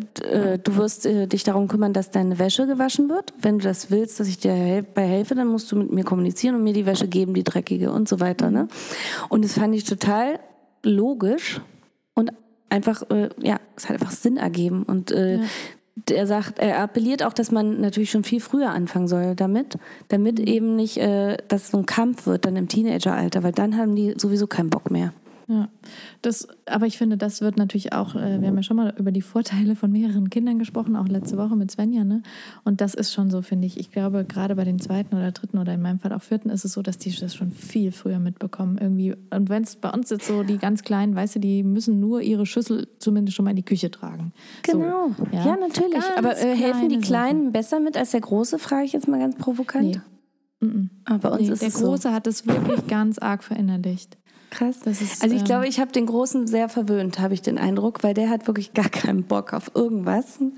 [0.65, 3.35] du wirst äh, dich darum kümmern, dass deine Wäsche gewaschen wird.
[3.39, 6.05] Wenn du das willst, dass ich dir hel bei helfe, dann musst du mit mir
[6.05, 8.51] kommunizieren und mir die Wäsche geben, die dreckige und so weiter.
[8.51, 8.69] Ne?
[9.29, 10.41] Und das fand ich total
[10.85, 11.61] logisch
[12.15, 12.33] und
[12.71, 14.85] einfach, äh, ja, es hat einfach Sinn ergeben.
[14.85, 15.41] Und äh,
[15.95, 19.79] der sagt, er appelliert auch, dass man natürlich schon viel früher anfangen soll damit,
[20.09, 23.95] damit eben nicht, äh, dass so ein Kampf wird dann im Teenageralter, weil dann haben
[23.95, 25.13] die sowieso keinen Bock mehr.
[25.53, 25.69] Ja,
[26.23, 29.13] das, aber ich finde, das wird natürlich auch, äh, wir haben ja schon mal über
[29.13, 32.23] die Vorteile von mehreren Kindern gesprochen, auch letzte Woche mit Svenja, ne?
[32.65, 33.79] Und das ist schon so, finde ich.
[33.79, 36.65] Ich glaube, gerade bei den zweiten oder dritten oder in meinem Fall auch vierten ist
[36.65, 39.15] es so, dass die das schon viel früher mitbekommen irgendwie.
[39.29, 42.23] Und wenn es bei uns jetzt so die ganz Kleinen, weißt du, die müssen nur
[42.23, 44.33] ihre Schüssel zumindest schon mal in die Küche tragen.
[44.63, 45.11] Genau.
[45.19, 45.57] So, ja.
[45.57, 46.01] natürlich.
[46.01, 49.07] Ganz Aber äh, helfen die kleine Kleinen besser mit als der Große, frage ich jetzt
[49.07, 50.01] mal ganz provokant.
[50.61, 50.81] Nee.
[51.05, 52.13] Aber bei uns Nee, ist der es Große so.
[52.13, 54.17] hat es wirklich ganz arg verinnerlicht.
[54.53, 54.81] Krass.
[54.85, 57.57] Das ist, also ich ähm, glaube, ich habe den Großen sehr verwöhnt, habe ich den
[57.57, 60.41] Eindruck, weil der hat wirklich gar keinen Bock auf irgendwas.
[60.41, 60.53] Mhm.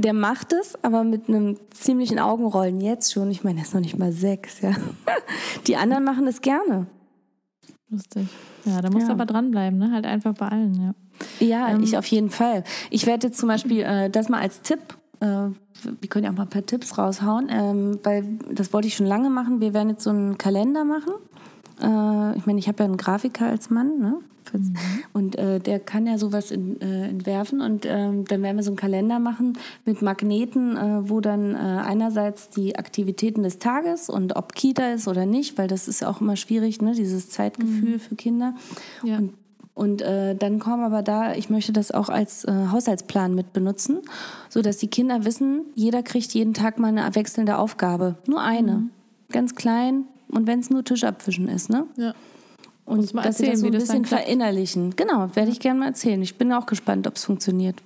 [0.00, 3.30] Der macht es, aber mit einem ziemlichen Augenrollen jetzt schon.
[3.30, 4.72] Ich meine, er ist noch nicht mal sechs, ja.
[5.68, 6.86] Die anderen machen es gerne.
[7.88, 8.26] Lustig.
[8.64, 9.14] Ja, da musst du Ja.
[9.14, 9.92] aber dranbleiben, ne?
[9.92, 10.94] Halt einfach bei allen, ja.
[11.46, 12.64] Ja, Ähm, ich auf jeden Fall.
[12.90, 14.80] Ich werde jetzt zum Beispiel äh, das mal als Tipp,
[15.20, 18.96] äh, wir können ja auch mal ein paar Tipps raushauen, ähm, weil das wollte ich
[18.96, 19.60] schon lange machen.
[19.60, 21.12] Wir werden jetzt so einen Kalender machen.
[21.82, 24.16] Äh, ich meine, ich habe ja einen Grafiker als Mann, ne?
[25.12, 28.70] Und äh, der kann ja sowas in, äh, entwerfen und ähm, dann werden wir so
[28.70, 34.36] einen Kalender machen mit Magneten, äh, wo dann äh, einerseits die Aktivitäten des Tages und
[34.36, 36.94] ob Kita ist oder nicht, weil das ist ja auch immer schwierig, ne?
[36.94, 38.54] dieses Zeitgefühl für Kinder.
[39.02, 39.18] Ja.
[39.18, 39.34] Und
[39.72, 44.00] und äh, dann kommen aber da, ich möchte das auch als Haushaltsplan mit benutzen,
[44.50, 48.16] sodass die Kinder wissen, jeder kriegt jeden Tag mal eine wechselnde Aufgabe.
[48.26, 48.88] Nur eine.
[49.30, 50.04] Ganz klein.
[50.30, 51.86] Und wenn es nur Tisch abwischen ist, ne?
[51.96, 52.14] ja.
[52.86, 54.96] Und dass sie erzählen, das so wie ein bisschen verinnerlichen.
[54.96, 56.20] Genau, werde ich gerne mal erzählen.
[56.22, 57.76] Ich bin auch gespannt, ob es funktioniert.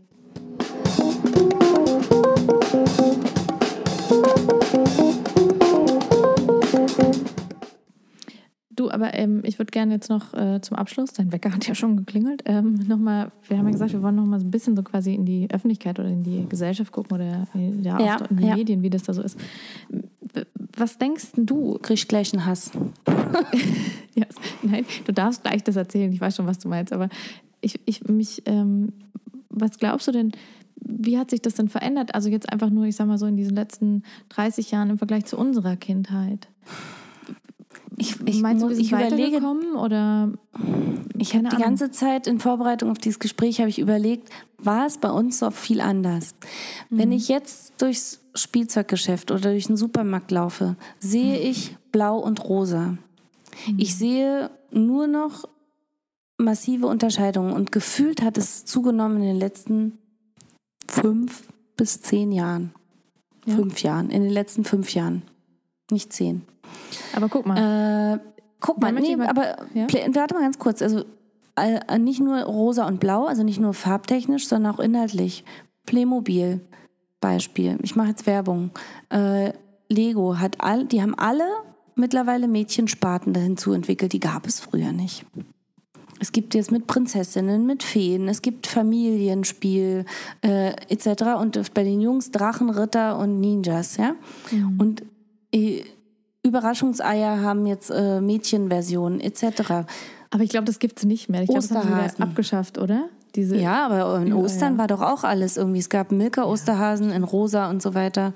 [8.76, 11.74] Du, aber ähm, ich würde gerne jetzt noch äh, zum Abschluss, dein Wecker hat ja
[11.74, 14.82] schon geklingelt, ähm, nochmal, wir haben ja gesagt, wir wollen nochmal so ein bisschen so
[14.82, 18.46] quasi in die Öffentlichkeit oder in die Gesellschaft gucken oder äh, ja, Ja, in die
[18.46, 18.56] ja.
[18.56, 19.38] Medien, wie das da so ist.
[20.76, 21.78] Was denkst denn du?
[21.80, 22.70] Kriegst gleich einen Hass.
[24.16, 24.26] Ja,
[24.62, 27.08] nein, du darfst gleich das erzählen, ich weiß schon, was du meinst, aber
[27.60, 28.92] ich, ich mich, ähm,
[29.48, 30.30] was glaubst du denn,
[30.76, 32.14] wie hat sich das denn verändert?
[32.14, 35.24] Also jetzt einfach nur, ich sag mal so, in diesen letzten 30 Jahren im Vergleich
[35.24, 36.48] zu unserer Kindheit.
[37.96, 39.40] Ich, ich, Meinst du, wir sind ich überlege,
[39.76, 40.32] oder
[41.18, 41.62] Ich habe die Ahnung.
[41.62, 45.50] ganze Zeit in Vorbereitung auf dieses Gespräch habe ich überlegt, war es bei uns so
[45.50, 46.34] viel anders?
[46.90, 52.98] Wenn ich jetzt durchs Spielzeuggeschäft oder durch den Supermarkt laufe, sehe ich blau und rosa.
[53.76, 55.44] Ich sehe nur noch
[56.38, 59.98] massive Unterscheidungen und gefühlt hat es zugenommen in den letzten
[60.88, 61.44] fünf
[61.76, 62.72] bis zehn Jahren.
[63.46, 63.56] Ja.
[63.56, 65.22] Fünf Jahren, in den letzten fünf Jahren.
[65.90, 66.42] Nicht zehn.
[67.14, 68.16] Aber guck mal.
[68.16, 68.18] Äh,
[68.60, 69.86] guck mal, nee, aber ja?
[70.14, 70.82] Warte mal ganz kurz.
[70.82, 71.04] Also
[71.56, 75.44] äh, nicht nur rosa und blau, also nicht nur farbtechnisch, sondern auch inhaltlich.
[75.86, 76.60] Playmobil,
[77.20, 77.78] Beispiel.
[77.82, 78.70] Ich mache jetzt Werbung.
[79.10, 79.52] Äh,
[79.88, 81.46] Lego hat all, die haben alle
[81.94, 84.12] mittlerweile Mädchensparten dahinzu entwickelt.
[84.12, 85.24] Die gab es früher nicht.
[86.20, 90.04] Es gibt jetzt mit Prinzessinnen, mit Feen, es gibt Familienspiel
[90.42, 91.40] äh, etc.
[91.40, 94.14] Und bei den Jungs Drachenritter und Ninjas, ja.
[94.78, 95.02] Und
[95.52, 95.82] äh,
[96.44, 99.86] Überraschungseier haben jetzt äh, Mädchenversionen etc.
[100.30, 101.42] aber ich glaube, das gibt es nicht mehr.
[101.42, 103.08] Ich glaube, das haben sie abgeschafft, oder?
[103.34, 104.78] Diese, Ja, aber in Ja, Ostern ja.
[104.78, 105.80] war doch auch alles irgendwie.
[105.80, 108.32] Es gab Milka-Osterhasen in rosa und so weiter.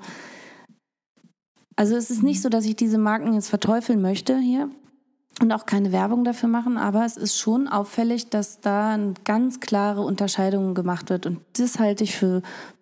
[1.75, 4.69] Also es ist nicht so, dass ich diese Marken jetzt verteufeln möchte hier
[5.41, 9.61] und auch keine Werbung dafür machen, aber es ist schon auffällig, dass da eine ganz
[9.61, 12.41] klare Unterscheidung gemacht wird und das halte ich für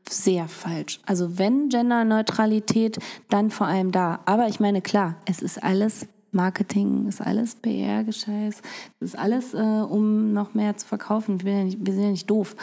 [0.09, 0.99] sehr falsch.
[1.05, 2.97] Also wenn Genderneutralität,
[3.29, 4.19] dann vor allem da.
[4.25, 8.61] Aber ich meine, klar, es ist alles Marketing, ist alles PR-Gescheiß,
[8.99, 11.43] es ist alles, äh, um noch mehr zu verkaufen.
[11.43, 12.55] Wir sind ja nicht, wir sind ja nicht doof.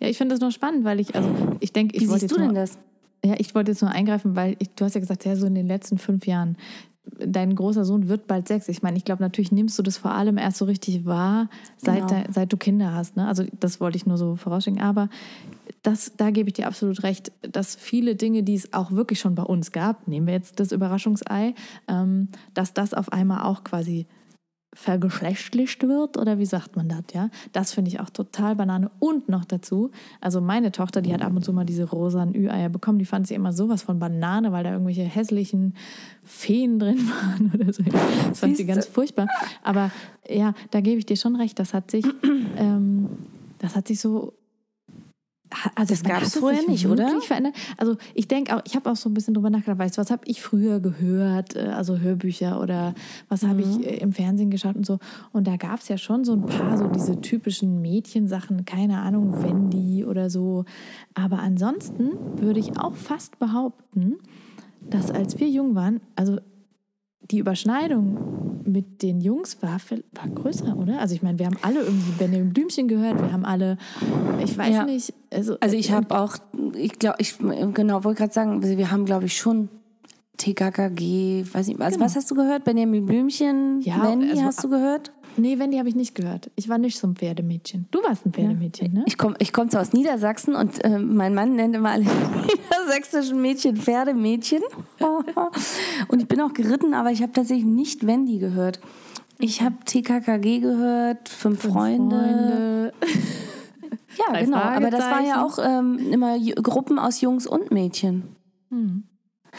[0.00, 2.32] ja ich finde das noch spannend, weil ich, also ich denke, ich Wie wollte siehst
[2.32, 2.78] jetzt du nur, denn das?
[3.24, 5.54] Ja, ich wollte jetzt nur eingreifen, weil ich, du hast ja gesagt, ja, so in
[5.54, 6.56] den letzten fünf Jahren.
[7.04, 8.68] Dein großer Sohn wird bald sechs.
[8.68, 12.08] Ich meine, ich glaube, natürlich nimmst du das vor allem erst so richtig wahr, seit,
[12.08, 12.22] Genau.
[12.22, 13.16] de, seit du Kinder hast.
[13.16, 13.26] Ne?
[13.26, 14.80] Also das wollte ich nur so vorausschicken.
[14.80, 15.08] Aber
[15.82, 19.34] das, da gebe ich dir absolut recht, dass viele Dinge, die es auch wirklich schon
[19.34, 21.54] bei uns gab, nehmen wir jetzt das Überraschungsei,
[21.88, 24.06] ähm, dass das auf einmal auch quasi
[24.74, 27.28] vergeschlechtlicht wird oder wie sagt man das, ja?
[27.52, 28.90] Das finde ich auch total Banane.
[28.98, 32.70] Und noch dazu, also meine Tochter, die hat ab und zu mal diese rosanen Ü-Eier
[32.70, 35.74] bekommen, die fand sie immer sowas von Banane, weil da irgendwelche hässlichen
[36.24, 37.82] Feen drin waren oder so.
[37.82, 39.28] Das fand sie ganz furchtbar.
[39.62, 39.90] Aber
[40.28, 42.06] ja, da gebe ich dir schon recht, das hat sich,
[42.56, 43.08] ähm,
[43.58, 44.32] das hat sich so
[45.74, 47.20] also Das hat es vorher nicht, oder?
[47.20, 47.54] Verändert.
[47.76, 50.10] Also ich denke auch, ich habe auch so ein bisschen drüber nachgedacht, weißt du, was
[50.10, 52.94] habe ich früher gehört, äh, also Hörbücher oder
[53.28, 53.80] was habe Mhm.
[53.80, 54.98] ich äh, im Fernsehen geschaut und so.
[55.32, 59.42] Und da gab es ja schon so ein paar so diese typischen Mädchensachen, keine Ahnung,
[59.42, 60.64] Wendy oder so.
[61.14, 64.16] Aber ansonsten würde ich auch fast behaupten,
[64.90, 66.38] dass als wir jung waren, also
[67.30, 69.78] die Überschneidung mit den Jungs war,
[70.12, 71.00] war größer, oder?
[71.00, 73.76] Also ich meine, wir haben alle irgendwie Benjamin Blümchen gehört, wir haben alle,
[74.42, 74.84] ich weiß Ja.
[74.84, 76.36] nicht, also, Also ich habe auch,
[76.74, 79.68] ich glaube, ich genau wollte gerade sagen, wir haben glaube ich schon
[80.38, 82.04] TKKG, weiß nicht, also Genau.
[82.06, 82.64] was hast du gehört?
[82.64, 85.12] Benjamin Blümchen, Ja, Mandy also- hast du gehört?
[85.36, 86.50] Nee, Wendy habe ich nicht gehört.
[86.56, 87.86] Ich war nicht so ein Pferdemädchen.
[87.90, 89.04] Du warst ein Pferdemädchen, ne?
[89.06, 92.04] Ich komme ich komm zwar aus Niedersachsen und äh, mein Mann nennt immer alle
[92.70, 94.62] niedersächsischen Mädchen Pferdemädchen.
[96.08, 98.80] und ich bin auch geritten, aber ich habe tatsächlich nicht Wendy gehört.
[99.38, 102.16] Ich habe TKKG gehört, Fünf, Freunde.
[102.16, 102.92] Freunde.
[104.18, 104.58] Ja, genau.
[104.58, 108.36] Aber das war ja auch ähm, immer Gruppen aus Jungs und Mädchen.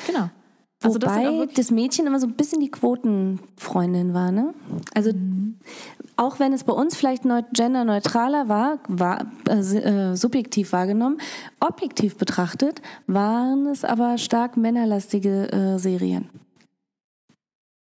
[0.07, 0.29] Genau.
[0.83, 4.53] Also das Wobei wirklich, das Mädchen immer so ein bisschen die Quotenfreundin war, ne?
[4.93, 5.11] Also
[6.15, 11.17] auch wenn es bei uns vielleicht neu, genderneutraler war, war äh, äh, subjektiv wahrgenommen,
[11.59, 16.29] objektiv betrachtet waren es aber stark männerlastige äh, Serien.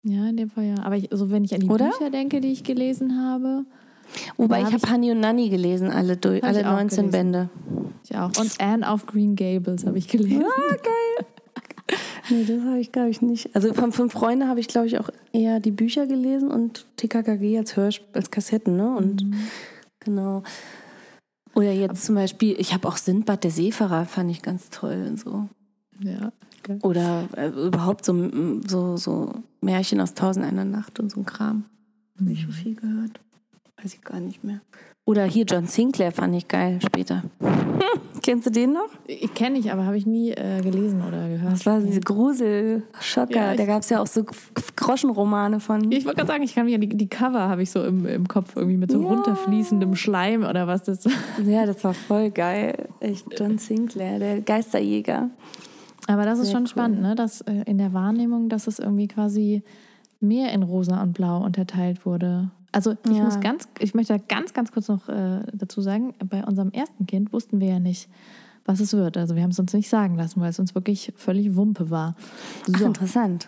[0.03, 0.83] ja, in dem Fall ja.
[0.83, 1.91] Aber ich, so wenn ich an die Oder?
[1.91, 3.65] Bücher denke, die ich gelesen habe,
[4.37, 7.11] Wobei ich hab habe Honey und Nanny gelesen, alle, durch, alle auch 19 gelesen.
[7.11, 7.49] Bände.
[8.05, 8.31] ich auch.
[8.39, 10.45] Und Anne auf Green Gables habe ich gelesen.
[10.45, 11.27] Ah, geil.
[12.31, 13.55] Nee, das habe ich, glaube ich, nicht.
[13.55, 17.59] Also von Fünf Freunde habe ich, glaube ich, auch eher die Bücher gelesen und TKKG
[17.59, 18.97] als Hörsch als Kassetten, ne?
[18.97, 19.25] Und
[20.01, 20.43] genau.
[21.55, 25.21] Oder jetzt zum Beispiel, ich habe auch Sindbad der Seefahrer, fand ich ganz toll und
[25.21, 25.49] so.
[26.01, 26.33] Ja.
[26.63, 26.79] geil.
[26.83, 28.31] Oder äh, überhaupt so,
[28.67, 31.65] so, so Märchen aus Tausend einer Nacht und so ein Kram.
[32.19, 33.21] Habe ich so viel gehört.
[33.81, 34.61] Weiß ich gar nicht mehr.
[35.05, 37.23] Oder hier John Sinclair fand ich geil später.
[38.25, 38.89] Kennst du den noch?
[39.07, 41.53] Ich kenne ich, aber habe ich nie äh, gelesen oder gehört.
[41.53, 43.35] Das war diese Grusel-Schocker.
[43.35, 44.25] Ja, da gab es ja auch so
[44.77, 45.93] Groschenromane von.
[45.93, 48.27] Ich wollte gerade sagen, ich kann an die, die Cover habe ich so im, im
[48.27, 49.09] Kopf irgendwie mit so Ja.
[49.09, 51.05] runterfließendem Schleim oder was das.
[51.45, 52.89] Ja, das war voll geil.
[53.01, 55.29] Echt John Sinclair, der Geisterjäger.
[56.07, 56.69] Aber das ist Sehr schon cool.
[56.69, 57.15] spannend, ne?
[57.15, 59.63] dass äh, in der Wahrnehmung, dass es irgendwie quasi
[60.21, 62.51] mehr in rosa und blau unterteilt wurde.
[62.75, 63.25] Also ich Ja.
[63.25, 67.07] muss ganz, ich möchte da ganz, ganz kurz noch äh, dazu sagen, bei unserem ersten
[67.07, 68.09] Kind wussten wir ja nicht,
[68.65, 69.17] was es wird.
[69.17, 72.17] Also wir haben es uns nicht sagen lassen, weil es uns wirklich völlig Wumpe war.
[72.75, 73.47] Ach, So, interessant.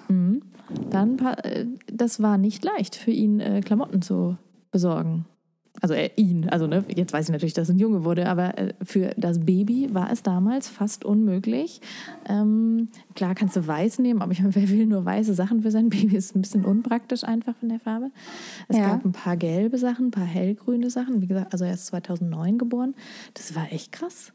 [0.91, 4.37] dann, pa- äh, das war nicht leicht für ihn, äh, Klamotten zu
[4.71, 5.25] besorgen.
[5.81, 8.57] Also äh, ihn, also ne, jetzt weiß ich natürlich, dass es ein Junge wurde, aber
[8.59, 11.81] äh, für das Baby war es damals fast unmöglich.
[12.29, 15.71] Ähm, klar kannst du weiß nehmen, aber ich meine, wer will nur weiße Sachen für
[15.71, 16.17] sein Baby?
[16.17, 18.11] Ist ein bisschen unpraktisch einfach von der Farbe.
[18.69, 18.89] Es Ja.
[18.91, 21.21] gab ein paar gelbe Sachen, ein paar hellgrüne Sachen.
[21.23, 22.95] Wie gesagt, also er ist 2009 geboren.
[23.35, 24.33] Das war echt krass.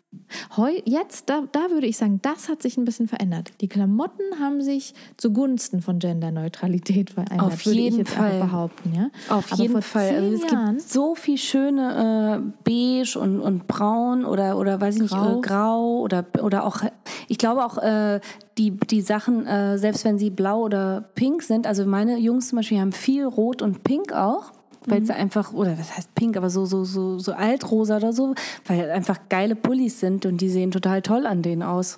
[0.57, 3.51] Heu, jetzt, da, da würde ich sagen, das hat sich ein bisschen verändert.
[3.61, 8.39] Die Klamotten haben sich zugunsten von Genderneutralität verändert, Auf würde ich jeden jetzt Fall.
[8.39, 8.93] behaupten.
[8.93, 9.09] Ja?
[9.29, 10.09] Auf Aber jeden Fall.
[10.09, 14.95] Also es Jahren, gibt so viel schöne äh, beige und, und braun oder, oder weiß
[14.95, 15.38] ich nicht, Grau.
[15.38, 16.82] äh, grau oder, oder auch,
[17.27, 18.19] ich glaube auch äh,
[18.57, 22.57] die, die Sachen, äh, selbst wenn sie blau oder pink sind, also meine Jungs zum
[22.57, 24.51] Beispiel haben viel rot und pink auch.
[24.88, 28.34] Weil sie einfach, oder was heißt pink, aber so, so, so, so altrosa oder so,
[28.65, 31.97] weil einfach geile Pullis sind und die sehen total toll an denen aus.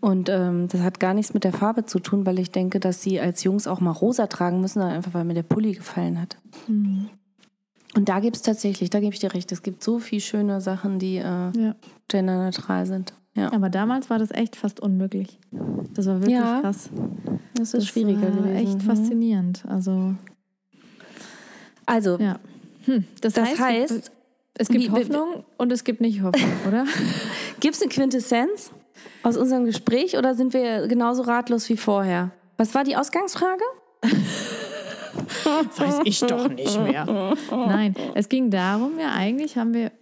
[0.00, 3.02] Und ähm, das hat gar nichts mit der Farbe zu tun, weil ich denke, dass
[3.02, 6.38] sie als Jungs auch mal rosa tragen müssen, einfach weil mir der Pulli gefallen hat.
[7.94, 10.60] Und da gibt es tatsächlich, da gebe ich dir recht, es gibt so viele schöne
[10.60, 11.74] Sachen, die äh, ja.
[12.08, 13.12] genderneutral sind.
[13.34, 15.38] Ja, Aber damals war das echt fast unmöglich.
[15.94, 16.90] Das war wirklich Ja, krass.
[17.54, 18.56] das ist Das schwieriger war gewesen.
[18.56, 18.80] Echt Mhm.
[18.80, 19.64] faszinierend.
[19.68, 20.14] Also,
[21.86, 22.38] Also, ja.
[22.84, 24.10] Hm, das, das heißt, heißt,
[24.54, 26.84] es gibt wie- Hoffnung und es gibt nicht Hoffnung, oder?
[27.60, 28.70] gibt es eine Quintessenz
[29.22, 32.30] aus unserem Gespräch oder sind wir genauso ratlos wie vorher?
[32.56, 33.62] Was war die Ausgangsfrage?
[35.76, 37.34] Weiß ich doch nicht mehr.
[37.50, 39.92] Nein, es ging darum, ja, eigentlich haben wir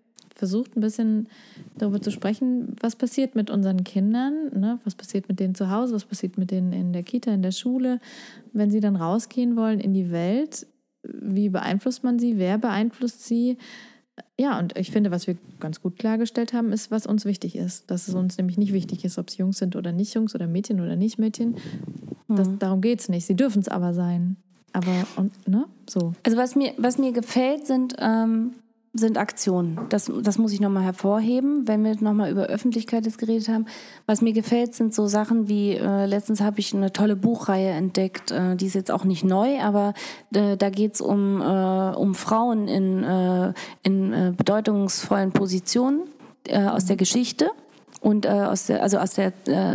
[0.41, 1.29] versucht, ein bisschen
[1.77, 4.81] darüber zu sprechen, was passiert mit unseren Kindern, ne?
[4.85, 7.53] was passiert mit denen zu Hause, was passiert mit denen in der Kita, in der
[7.53, 8.01] Schule,
[8.53, 10.67] wenn sie dann rausgehen wollen in die Welt.
[11.03, 12.39] Wie beeinflusst man sie?
[12.39, 13.59] Wer beeinflusst sie?
[14.39, 17.91] Ja, und ich finde, was wir ganz gut klargestellt haben, ist, was uns wichtig ist.
[17.91, 20.47] Dass es uns nämlich nicht wichtig ist, ob es Jungs sind oder nicht Jungs oder
[20.47, 21.57] Mädchen oder nicht Mädchen.
[22.29, 23.27] Das, darum geht es nicht.
[23.27, 24.37] Sie dürfen es aber sein.
[24.73, 25.66] Aber, und, ne?
[25.89, 26.14] So.
[26.25, 28.53] Also was mir, was mir gefällt, sind, ähm,
[28.93, 29.79] sind Aktionen.
[29.89, 33.66] Das, das muss ich nochmal hervorheben, wenn wir nochmal über Öffentlichkeit jetzt geredet haben.
[34.07, 38.33] Was mir gefällt, sind so Sachen wie, äh, letztens habe ich eine tolle Buchreihe entdeckt,
[38.33, 39.95] äh, die ist jetzt auch nicht neu, aber
[40.35, 41.45] äh, da geht es um, äh,
[41.95, 43.53] um Frauen in, äh,
[43.85, 46.03] in äh, bedeutungsvollen Positionen
[46.51, 47.51] aus der Geschichte
[48.01, 49.35] und aus der, also aus der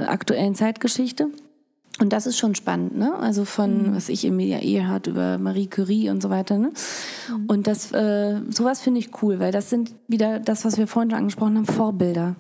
[0.10, 1.28] aktuellen Zeitgeschichte.
[2.00, 3.16] Und das ist schon spannend, ne?
[3.16, 6.72] Also von, was ich Emilia Earhart über Marie Curie und so weiter, ne?
[7.48, 11.12] Und das, äh, sowas finde ich cool, weil das sind wieder das, was wir vorhin
[11.12, 12.36] schon angesprochen haben, Vorbilder.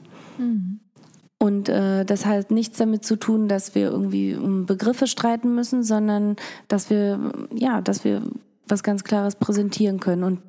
[1.37, 5.83] Und äh, das hat nichts damit zu tun, dass wir irgendwie um Begriffe streiten müssen,
[5.83, 6.35] sondern
[6.67, 8.23] dass wir, ja, dass wir
[8.67, 10.23] was ganz Klares präsentieren können.
[10.23, 10.39] Und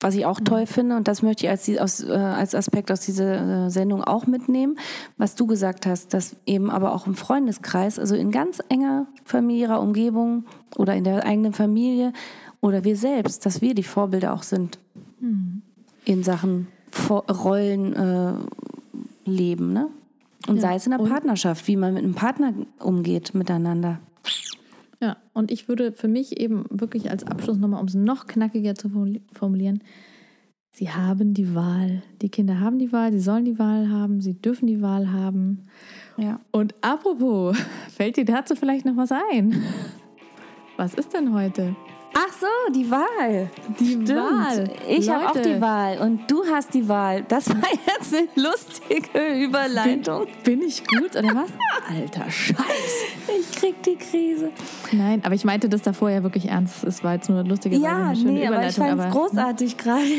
[0.00, 3.00] was ich auch toll finde, und das möchte ich als, aus, äh, als Aspekt aus
[3.00, 4.76] dieser äh, Sendung auch mitnehmen,
[5.16, 9.80] was du gesagt hast, dass eben aber auch im Freundeskreis, also in ganz enger familiärer
[9.80, 10.44] Umgebung
[10.76, 12.12] oder in der eigenen Familie
[12.60, 14.78] oder wir selbst, dass wir die Vorbilder auch sind
[16.04, 18.34] in Sachen Vor Rollen äh,
[19.24, 19.88] leben, ne?
[20.46, 23.98] Und Ja, sei es in der Partnerschaft, wie man mit einem Partner umgeht miteinander.
[25.04, 28.74] Ja, und ich würde für mich eben wirklich als Abschluss nochmal, um es noch knackiger
[28.74, 28.88] zu
[29.34, 29.82] formulieren-
[30.70, 32.02] sie haben die Wahl.
[32.22, 35.66] Die Kinder haben die Wahl, sie sollen die Wahl haben, sie dürfen die Wahl haben.
[36.16, 36.40] Ja.
[36.52, 37.54] Und apropos,
[37.90, 39.62] fällt dir dazu vielleicht noch was ein?
[40.78, 41.76] Was ist denn heute?
[42.16, 43.50] Ach so, die Wahl.
[43.80, 44.08] Die Stimmt.
[44.10, 44.70] Wahl.
[44.88, 47.24] Ich habe auch die Wahl und du hast die Wahl.
[47.26, 47.56] Das war
[47.86, 50.26] jetzt eine lustige Überleitung.
[50.44, 51.50] Bin ich gut oder was?
[51.88, 52.56] Alter Scheiß.
[53.40, 54.50] Ich krieg die Krise.
[54.92, 56.84] Nein, aber ich meinte das davor ja wirklich ernst.
[56.84, 58.98] Es war jetzt nur lustige Ja, eine schöne nee, aber ich Überleitung.
[59.00, 60.04] fand es großartig gerade.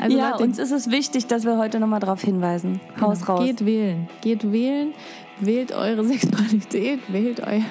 [0.00, 2.80] Also ja, Leute, uns ist es wichtig, dass wir heute nochmal darauf hinweisen.
[3.00, 3.42] Haus raus.
[3.44, 4.08] Geht wählen.
[4.20, 4.92] Geht wählen.
[5.40, 7.00] Wählt eure Sexualität.
[7.08, 7.62] Wählt euer.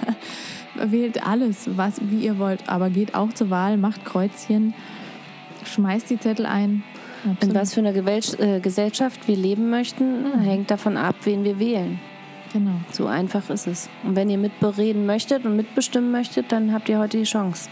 [0.92, 2.70] Wählt alles, was, wie ihr wollt.
[2.70, 4.74] Aber geht auch zur Wahl, macht Kreuzchen,
[5.66, 6.84] schmeißt die Zettel ein.
[7.24, 7.56] In Absolut.
[7.56, 12.00] was für einer Gewel- äh, Gesellschaft wir leben möchten, hängt davon ab, wen wir wählen.
[12.52, 12.72] Genau.
[12.92, 13.90] So einfach ist es.
[14.04, 17.70] Und wenn ihr mitbereden möchtet und mitbestimmen möchtet, dann habt ihr heute die Chance.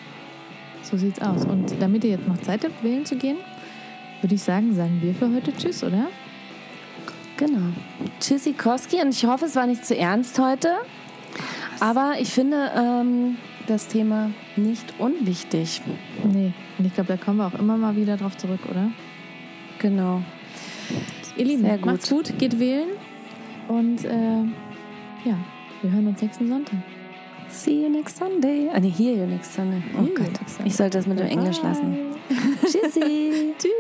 [0.84, 1.46] So sieht's aus.
[1.46, 3.38] Und damit ihr jetzt noch Zeit habt, wählen zu gehen,
[4.22, 6.08] würde ich sagen, sagen wir für heute Tschüss, oder?
[7.38, 7.74] Genau.
[8.20, 9.02] Tschüssikowski.
[9.02, 10.70] Und ich hoffe, es war nicht zu ernst heute.
[11.80, 15.82] Aber ich finde ähm, das Thema nicht unwichtig.
[16.24, 16.54] Nee.
[16.78, 18.92] Und ich glaube, da kommen wir auch immer mal wieder drauf zurück, oder?
[19.80, 20.22] Genau.
[21.38, 21.86] Ihr Lieben, Sehr gut.
[21.86, 22.90] macht's gut, geht wählen.
[23.68, 24.44] Und äh,
[25.24, 25.38] ja,
[25.82, 26.78] wir hören uns nächsten Sonntag.
[27.48, 28.70] See you next Sunday.
[28.74, 29.82] Ah, nee, hear you next Sunday.
[29.98, 30.50] Oh Hear Gott.
[30.50, 30.68] Sunday.
[30.68, 31.98] Ich sollte das mit dem Englisch lassen.
[32.62, 33.54] Tschüssi.
[33.60, 33.72] Tschüss.